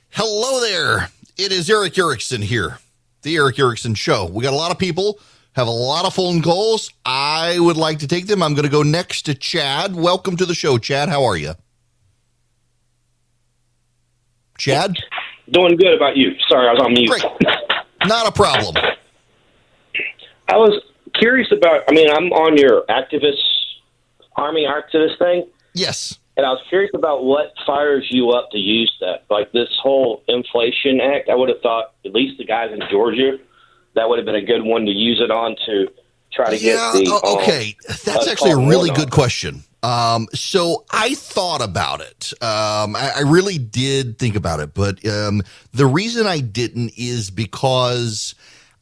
Hello 0.09 0.59
there. 0.59 1.09
It 1.37 1.51
is 1.51 1.69
Erick 1.69 1.97
Erickson 1.97 2.41
here. 2.41 2.79
The 3.21 3.35
Erick 3.35 3.59
Erickson 3.59 3.95
Show. 3.95 4.25
We 4.25 4.43
got 4.43 4.53
a 4.53 4.57
lot 4.57 4.71
of 4.71 4.77
people 4.77 5.19
have 5.53 5.67
a 5.67 5.71
lot 5.71 6.05
of 6.05 6.13
phone 6.13 6.41
calls. 6.41 6.91
I 7.03 7.59
would 7.59 7.77
like 7.77 7.99
to 7.99 8.07
take 8.07 8.27
them. 8.27 8.43
I'm 8.43 8.53
going 8.53 8.65
to 8.65 8.71
go 8.71 8.83
next 8.83 9.23
to 9.23 9.33
Chad. 9.33 9.95
Welcome 9.95 10.37
to 10.37 10.45
the 10.45 10.53
show, 10.53 10.77
Chad. 10.77 11.09
How 11.09 11.23
are 11.23 11.35
you? 11.35 11.53
Chad? 14.57 14.97
Doing 15.51 15.77
good 15.77 15.93
about 15.93 16.17
you. 16.17 16.31
Sorry, 16.49 16.67
I 16.67 16.73
was 16.73 16.81
on 16.81 16.93
mute. 16.93 17.09
Great. 17.09 17.23
Not 18.05 18.27
a 18.27 18.31
problem. 18.31 18.75
I 20.49 20.57
was 20.57 20.81
curious 21.15 21.51
about, 21.51 21.83
I 21.89 21.93
mean, 21.93 22.09
I'm 22.09 22.31
on 22.31 22.57
your 22.57 22.83
activist, 22.89 23.41
Army 24.35 24.65
activist 24.65 25.17
thing. 25.19 25.47
Yes. 25.73 26.19
And 26.35 26.45
I 26.45 26.49
was 26.49 26.61
curious 26.69 26.91
about 26.93 27.23
what 27.23 27.53
fires 27.65 28.05
you 28.09 28.29
up 28.29 28.51
to 28.51 28.57
use 28.57 28.93
that. 29.01 29.25
Like 29.29 29.51
this 29.51 29.69
whole 29.81 30.23
Inflation 30.27 31.01
Act, 31.01 31.29
I 31.29 31.35
would 31.35 31.49
have 31.49 31.61
thought 31.61 31.93
at 32.05 32.13
least 32.13 32.37
the 32.37 32.45
guys 32.45 32.71
in 32.71 32.79
Georgia 32.91 33.37
that 33.95 34.07
would 34.07 34.19
have 34.19 34.25
been 34.25 34.35
a 34.35 34.45
good 34.45 34.61
one 34.61 34.85
to 34.85 34.91
use 34.91 35.19
it 35.19 35.31
on 35.31 35.55
to 35.65 35.87
try 36.31 36.51
to 36.51 36.57
yeah, 36.57 36.93
get 36.93 37.05
the. 37.05 37.21
okay. 37.39 37.75
um, 37.89 37.95
That's 38.05 38.27
actually 38.27 38.51
a 38.51 38.57
really 38.57 38.89
good 38.89 39.05
on. 39.05 39.09
question. 39.09 39.63
Um, 39.83 40.27
so 40.33 40.85
I 40.91 41.13
thought 41.13 41.61
about 41.61 42.01
it. 42.01 42.33
Um, 42.41 42.95
I, 42.95 43.13
I 43.17 43.21
really 43.21 43.57
did 43.57 44.17
think 44.17 44.35
about 44.35 44.59
it, 44.59 44.73
but 44.73 45.05
um, 45.07 45.41
the 45.71 45.85
reason 45.85 46.25
I 46.25 46.39
didn't 46.39 46.93
is 46.97 47.29
because 47.29 48.35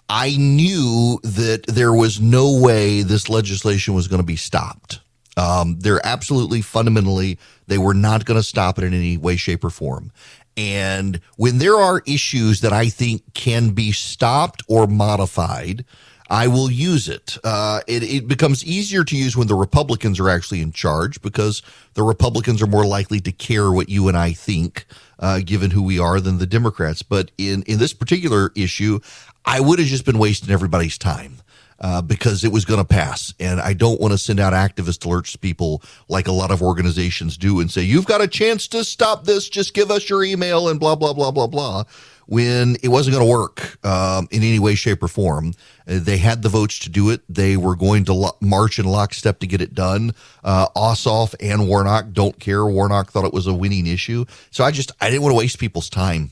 I 0.09 0.35
knew 0.37 1.19
that 1.23 1.65
there 1.67 1.93
was 1.93 2.21
no 2.21 2.59
way 2.59 3.01
this 3.01 3.29
legislation 3.29 3.93
was 3.93 4.07
going 4.07 4.21
to 4.21 4.25
be 4.25 4.35
stopped. 4.35 5.01
Um, 5.37 5.77
they're 5.79 6.05
absolutely 6.05 6.61
fundamentally, 6.61 7.39
they 7.67 7.77
were 7.77 7.93
not 7.93 8.25
going 8.25 8.39
to 8.39 8.43
stop 8.43 8.77
it 8.77 8.83
in 8.85 8.93
any 8.93 9.17
way, 9.17 9.35
shape, 9.35 9.63
or 9.63 9.69
form. 9.69 10.11
And 10.57 11.19
when 11.35 11.57
there 11.57 11.75
are 11.75 12.01
issues 12.07 12.61
that 12.61 12.71
I 12.71 12.87
think 12.87 13.21
can 13.33 13.71
be 13.71 13.91
stopped 13.91 14.63
or 14.69 14.87
modified, 14.87 15.83
I 16.29 16.47
will 16.47 16.71
use 16.71 17.07
it. 17.07 17.37
Uh, 17.43 17.81
it. 17.87 18.03
It 18.03 18.27
becomes 18.27 18.65
easier 18.65 19.03
to 19.03 19.15
use 19.15 19.37
when 19.37 19.47
the 19.47 19.55
Republicans 19.55 20.19
are 20.19 20.29
actually 20.29 20.61
in 20.61 20.71
charge 20.71 21.21
because 21.21 21.61
the 21.93 22.03
Republicans 22.03 22.61
are 22.61 22.67
more 22.67 22.85
likely 22.85 23.19
to 23.21 23.31
care 23.31 23.71
what 23.71 23.89
you 23.89 24.07
and 24.07 24.17
I 24.17 24.33
think, 24.33 24.85
uh, 25.19 25.41
given 25.45 25.71
who 25.71 25.83
we 25.83 25.99
are, 25.99 26.19
than 26.19 26.39
the 26.39 26.47
Democrats. 26.47 27.03
But 27.03 27.31
in, 27.37 27.63
in 27.63 27.77
this 27.77 27.93
particular 27.93 28.51
issue, 28.55 28.99
I 29.45 29.59
would 29.59 29.77
have 29.79 29.87
just 29.87 30.05
been 30.05 30.17
wasting 30.17 30.49
everybody's 30.49 30.97
time 30.97 31.37
uh, 31.79 32.01
because 32.01 32.43
it 32.43 32.51
was 32.51 32.65
going 32.65 32.79
to 32.79 32.85
pass. 32.85 33.33
And 33.39 33.59
I 33.59 33.73
don't 33.73 33.99
want 33.99 34.11
to 34.13 34.17
send 34.17 34.39
out 34.39 34.53
activist 34.53 34.99
alerts 34.99 35.31
to 35.33 35.37
people 35.37 35.81
like 36.07 36.27
a 36.27 36.31
lot 36.31 36.51
of 36.51 36.61
organizations 36.61 37.37
do 37.37 37.59
and 37.59 37.69
say, 37.69 37.81
you've 37.81 38.05
got 38.05 38.21
a 38.21 38.27
chance 38.27 38.67
to 38.69 38.83
stop 38.83 39.25
this. 39.25 39.49
Just 39.49 39.73
give 39.73 39.91
us 39.91 40.09
your 40.09 40.23
email 40.23 40.69
and 40.69 40.79
blah, 40.79 40.95
blah, 40.95 41.13
blah, 41.13 41.31
blah, 41.31 41.47
blah. 41.47 41.83
When 42.27 42.75
it 42.81 42.87
wasn't 42.87 43.15
going 43.15 43.27
to 43.27 43.31
work 43.31 43.85
um, 43.85 44.27
in 44.31 44.41
any 44.41 44.57
way, 44.57 44.73
shape, 44.73 45.03
or 45.03 45.07
form. 45.07 45.53
Uh, 45.87 45.99
They 45.99 46.17
had 46.17 46.41
the 46.41 46.49
votes 46.49 46.79
to 46.79 46.89
do 46.89 47.11
it. 47.11 47.21
They 47.29 47.55
were 47.55 47.75
going 47.75 48.05
to 48.05 48.13
lo- 48.13 48.37
march 48.41 48.79
in 48.79 48.85
lockstep 48.85 49.39
to 49.41 49.47
get 49.47 49.61
it 49.61 49.75
done. 49.75 50.15
Uh, 50.43 50.67
Ossoff 50.75 51.35
and 51.39 51.67
Warnock 51.67 52.13
don't 52.13 52.39
care. 52.39 52.65
Warnock 52.65 53.11
thought 53.11 53.25
it 53.25 53.33
was 53.33 53.45
a 53.45 53.53
winning 53.53 53.85
issue. 53.85 54.25
So 54.49 54.63
I 54.63 54.71
just, 54.71 54.91
I 54.99 55.11
didn't 55.11 55.21
want 55.21 55.33
to 55.33 55.37
waste 55.37 55.59
people's 55.59 55.87
time. 55.87 56.31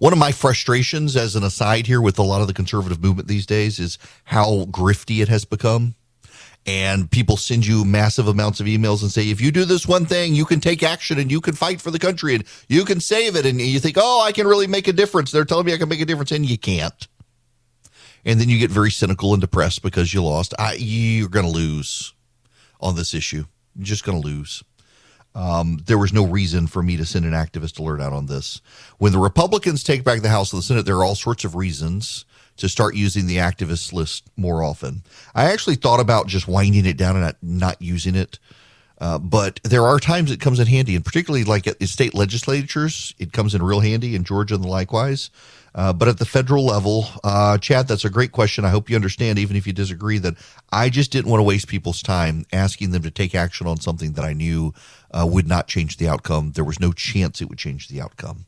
One 0.00 0.14
of 0.14 0.18
my 0.18 0.32
frustrations, 0.32 1.14
as 1.14 1.36
an 1.36 1.42
aside 1.42 1.86
here, 1.86 2.00
with 2.00 2.18
a 2.18 2.22
lot 2.22 2.40
of 2.40 2.46
the 2.46 2.54
conservative 2.54 3.02
movement 3.02 3.28
these 3.28 3.44
days, 3.44 3.78
is 3.78 3.98
how 4.24 4.64
grifty 4.70 5.20
it 5.20 5.28
has 5.28 5.44
become. 5.44 5.94
And 6.64 7.10
people 7.10 7.36
send 7.36 7.66
you 7.66 7.84
massive 7.84 8.26
amounts 8.26 8.60
of 8.60 8.66
emails 8.66 9.02
and 9.02 9.12
say, 9.12 9.28
if 9.28 9.42
you 9.42 9.52
do 9.52 9.66
this 9.66 9.86
one 9.86 10.06
thing, 10.06 10.34
you 10.34 10.46
can 10.46 10.58
take 10.58 10.82
action 10.82 11.18
and 11.18 11.30
you 11.30 11.42
can 11.42 11.54
fight 11.54 11.82
for 11.82 11.90
the 11.90 11.98
country 11.98 12.34
and 12.34 12.44
you 12.66 12.86
can 12.86 12.98
save 12.98 13.36
it. 13.36 13.44
And 13.44 13.60
you 13.60 13.78
think, 13.78 13.98
oh, 13.98 14.22
I 14.22 14.32
can 14.32 14.46
really 14.46 14.66
make 14.66 14.88
a 14.88 14.94
difference. 14.94 15.32
They're 15.32 15.44
telling 15.44 15.66
me 15.66 15.74
I 15.74 15.76
can 15.76 15.90
make 15.90 16.00
a 16.00 16.06
difference, 16.06 16.32
and 16.32 16.46
you 16.46 16.56
can't. 16.56 17.06
And 18.24 18.40
then 18.40 18.48
you 18.48 18.58
get 18.58 18.70
very 18.70 18.90
cynical 18.90 19.34
and 19.34 19.40
depressed 19.42 19.82
because 19.82 20.14
you 20.14 20.24
lost. 20.24 20.54
I, 20.58 20.76
you're 20.78 21.28
going 21.28 21.44
to 21.44 21.52
lose 21.52 22.14
on 22.80 22.96
this 22.96 23.12
issue. 23.12 23.44
You're 23.76 23.84
just 23.84 24.04
going 24.04 24.22
to 24.22 24.26
lose 24.26 24.64
there 25.34 25.98
was 25.98 26.12
no 26.12 26.26
reason 26.26 26.66
for 26.66 26.82
me 26.82 26.96
to 26.96 27.04
send 27.04 27.24
an 27.24 27.32
activist 27.32 27.78
alert 27.78 28.00
out 28.00 28.12
on 28.12 28.26
this. 28.26 28.60
When 28.98 29.12
the 29.12 29.18
Republicans 29.18 29.82
take 29.82 30.04
back 30.04 30.22
the 30.22 30.28
House 30.28 30.52
and 30.52 30.58
the 30.58 30.64
Senate, 30.64 30.86
there 30.86 30.96
are 30.96 31.04
all 31.04 31.14
sorts 31.14 31.44
of 31.44 31.54
reasons 31.54 32.24
to 32.56 32.68
start 32.68 32.94
using 32.94 33.26
the 33.26 33.38
activist 33.38 33.92
list 33.92 34.24
more 34.36 34.62
often. 34.62 35.02
I 35.34 35.50
actually 35.50 35.76
thought 35.76 36.00
about 36.00 36.26
just 36.26 36.46
winding 36.46 36.84
it 36.84 36.96
down 36.96 37.16
and 37.16 37.24
not, 37.24 37.36
not 37.42 37.82
using 37.82 38.14
it. 38.14 38.38
Uh, 39.00 39.18
but 39.18 39.60
there 39.64 39.86
are 39.86 39.98
times 39.98 40.30
it 40.30 40.40
comes 40.40 40.60
in 40.60 40.66
handy, 40.66 40.94
and 40.94 41.04
particularly 41.04 41.44
like 41.44 41.66
at 41.66 41.82
state 41.84 42.14
legislatures, 42.14 43.14
it 43.18 43.32
comes 43.32 43.54
in 43.54 43.62
real 43.62 43.80
handy 43.80 44.14
in 44.14 44.24
Georgia 44.24 44.56
and 44.56 44.64
likewise. 44.64 45.30
Uh, 45.74 45.92
but 45.92 46.08
at 46.08 46.18
the 46.18 46.24
federal 46.24 46.64
level, 46.64 47.06
uh, 47.22 47.56
Chad, 47.58 47.86
that's 47.86 48.04
a 48.04 48.10
great 48.10 48.32
question. 48.32 48.64
I 48.64 48.70
hope 48.70 48.90
you 48.90 48.96
understand, 48.96 49.38
even 49.38 49.56
if 49.56 49.66
you 49.66 49.72
disagree, 49.72 50.18
that 50.18 50.34
I 50.72 50.88
just 50.88 51.12
didn't 51.12 51.30
want 51.30 51.40
to 51.40 51.44
waste 51.44 51.68
people's 51.68 52.02
time 52.02 52.44
asking 52.52 52.90
them 52.90 53.02
to 53.02 53.10
take 53.10 53.34
action 53.34 53.66
on 53.66 53.80
something 53.80 54.12
that 54.12 54.24
I 54.24 54.32
knew 54.32 54.74
uh, 55.12 55.26
would 55.30 55.46
not 55.46 55.68
change 55.68 55.96
the 55.96 56.08
outcome. 56.08 56.52
There 56.52 56.64
was 56.64 56.80
no 56.80 56.92
chance 56.92 57.40
it 57.40 57.48
would 57.48 57.58
change 57.58 57.88
the 57.88 58.00
outcome. 58.00 58.46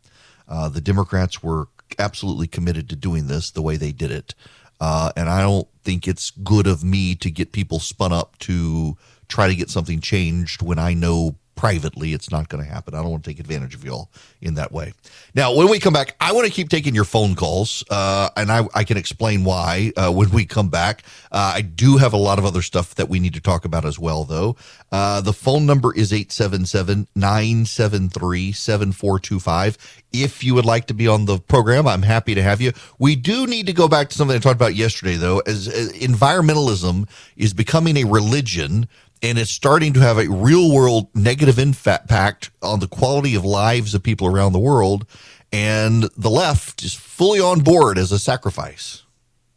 Uh, 0.49 0.69
the 0.69 0.81
Democrats 0.81 1.43
were 1.43 1.69
absolutely 1.99 2.49
committed 2.49 2.89
to 2.89 2.97
doing 2.97 3.29
this 3.29 3.51
the 3.51 3.63
way 3.63 3.77
they 3.77 3.93
did 3.93 4.11
it. 4.11 4.35
Uh, 4.81 5.13
and 5.17 5.29
I 5.29 5.43
don't 5.43 5.69
think 5.85 6.09
it's 6.09 6.31
good 6.31 6.67
of 6.67 6.83
me 6.83 7.15
to 7.17 7.31
get 7.31 7.53
people 7.53 7.79
spun 7.79 8.13
up 8.13 8.37
to 8.41 8.97
try 9.29 9.47
to 9.47 9.55
get 9.55 9.71
something 9.71 10.01
changed 10.01 10.61
when 10.61 10.79
I 10.79 10.93
know 10.95 11.37
privately 11.63 12.13
it's 12.13 12.29
not 12.29 12.49
going 12.49 12.61
to 12.61 12.69
happen. 12.69 12.93
I 12.93 13.03
don't 13.03 13.13
want 13.13 13.23
to 13.23 13.31
take 13.31 13.39
advantage 13.39 13.73
of 13.77 13.85
y'all 13.85 14.11
in 14.41 14.55
that 14.55 14.73
way. 14.73 14.95
Now, 15.33 15.55
when 15.55 15.69
we 15.69 15.79
come 15.79 15.93
back, 15.93 16.17
I 16.21 16.33
want 16.33 16.45
to 16.45 16.53
keep 16.53 16.69
taking 16.69 16.93
your 16.93 17.05
phone 17.05 17.37
calls, 17.37 17.85
uh, 17.89 18.31
and 18.37 18.51
I, 18.51 18.67
I 18.75 18.83
can 18.83 18.97
explain 18.97 19.45
why 19.45 19.93
uh, 19.97 20.11
when 20.11 20.31
we 20.31 20.45
come 20.45 20.71
back. 20.71 21.05
Uh, 21.31 21.53
I 21.55 21.61
do 21.61 21.99
have 21.99 22.15
a 22.15 22.17
lot 22.17 22.41
of 22.41 22.45
other 22.45 22.63
stuff 22.63 22.97
that 22.97 23.09
we 23.09 23.21
need 23.21 23.35
to 23.35 23.41
talk 23.41 23.65
about 23.65 23.85
as 23.85 23.97
well, 23.97 24.25
though. 24.25 24.57
Uh, 24.91 25.21
the 25.21 25.33
phone 25.33 25.65
number 25.65 25.95
is 25.95 26.13
877 26.13 27.07
973 27.15 28.51
7425. 28.51 30.03
If 30.13 30.43
you 30.43 30.57
would 30.57 30.65
like 30.65 30.89
to 30.89 30.95
be 30.95 31.07
on 31.07 31.27
the 31.27 31.39
program, 31.39 31.87
I'm 31.87 32.03
happy 32.03 32.35
to 32.35 32.43
have 32.43 32.61
you. 32.61 32.73
We 32.99 33.15
do 33.15 33.47
need 33.47 33.67
to 33.67 33.73
go 33.73 33.87
back 33.87 34.09
to 34.09 34.19
something 34.19 34.37
I 34.37 34.41
talked 34.41 34.57
about 34.57 34.75
yesterday, 34.75 35.15
though, 35.15 35.39
as, 35.47 35.69
as 35.69 35.93
environmentalism 35.93 37.09
is 37.37 37.55
becoming 37.55 37.99
a 37.99 38.05
religion 38.05 38.89
and 39.23 39.39
it's 39.39 39.51
starting 39.51 39.93
to 39.93 40.01
have 40.01 40.19
a 40.19 40.29
real 40.29 40.75
world 40.75 41.09
negative 41.15 41.59
impact 41.59 42.51
on 42.61 42.81
the 42.81 42.89
quality 42.89 43.35
of 43.35 43.45
lives 43.45 43.95
of 43.95 44.03
people 44.03 44.27
around 44.27 44.53
the 44.53 44.59
world. 44.59 45.07
And 45.53 46.05
the 46.17 46.31
left 46.31 46.83
is 46.83 46.95
fully 46.95 47.39
on 47.39 47.61
board 47.61 47.99
as 47.99 48.11
a 48.11 48.19
sacrifice. 48.19 49.02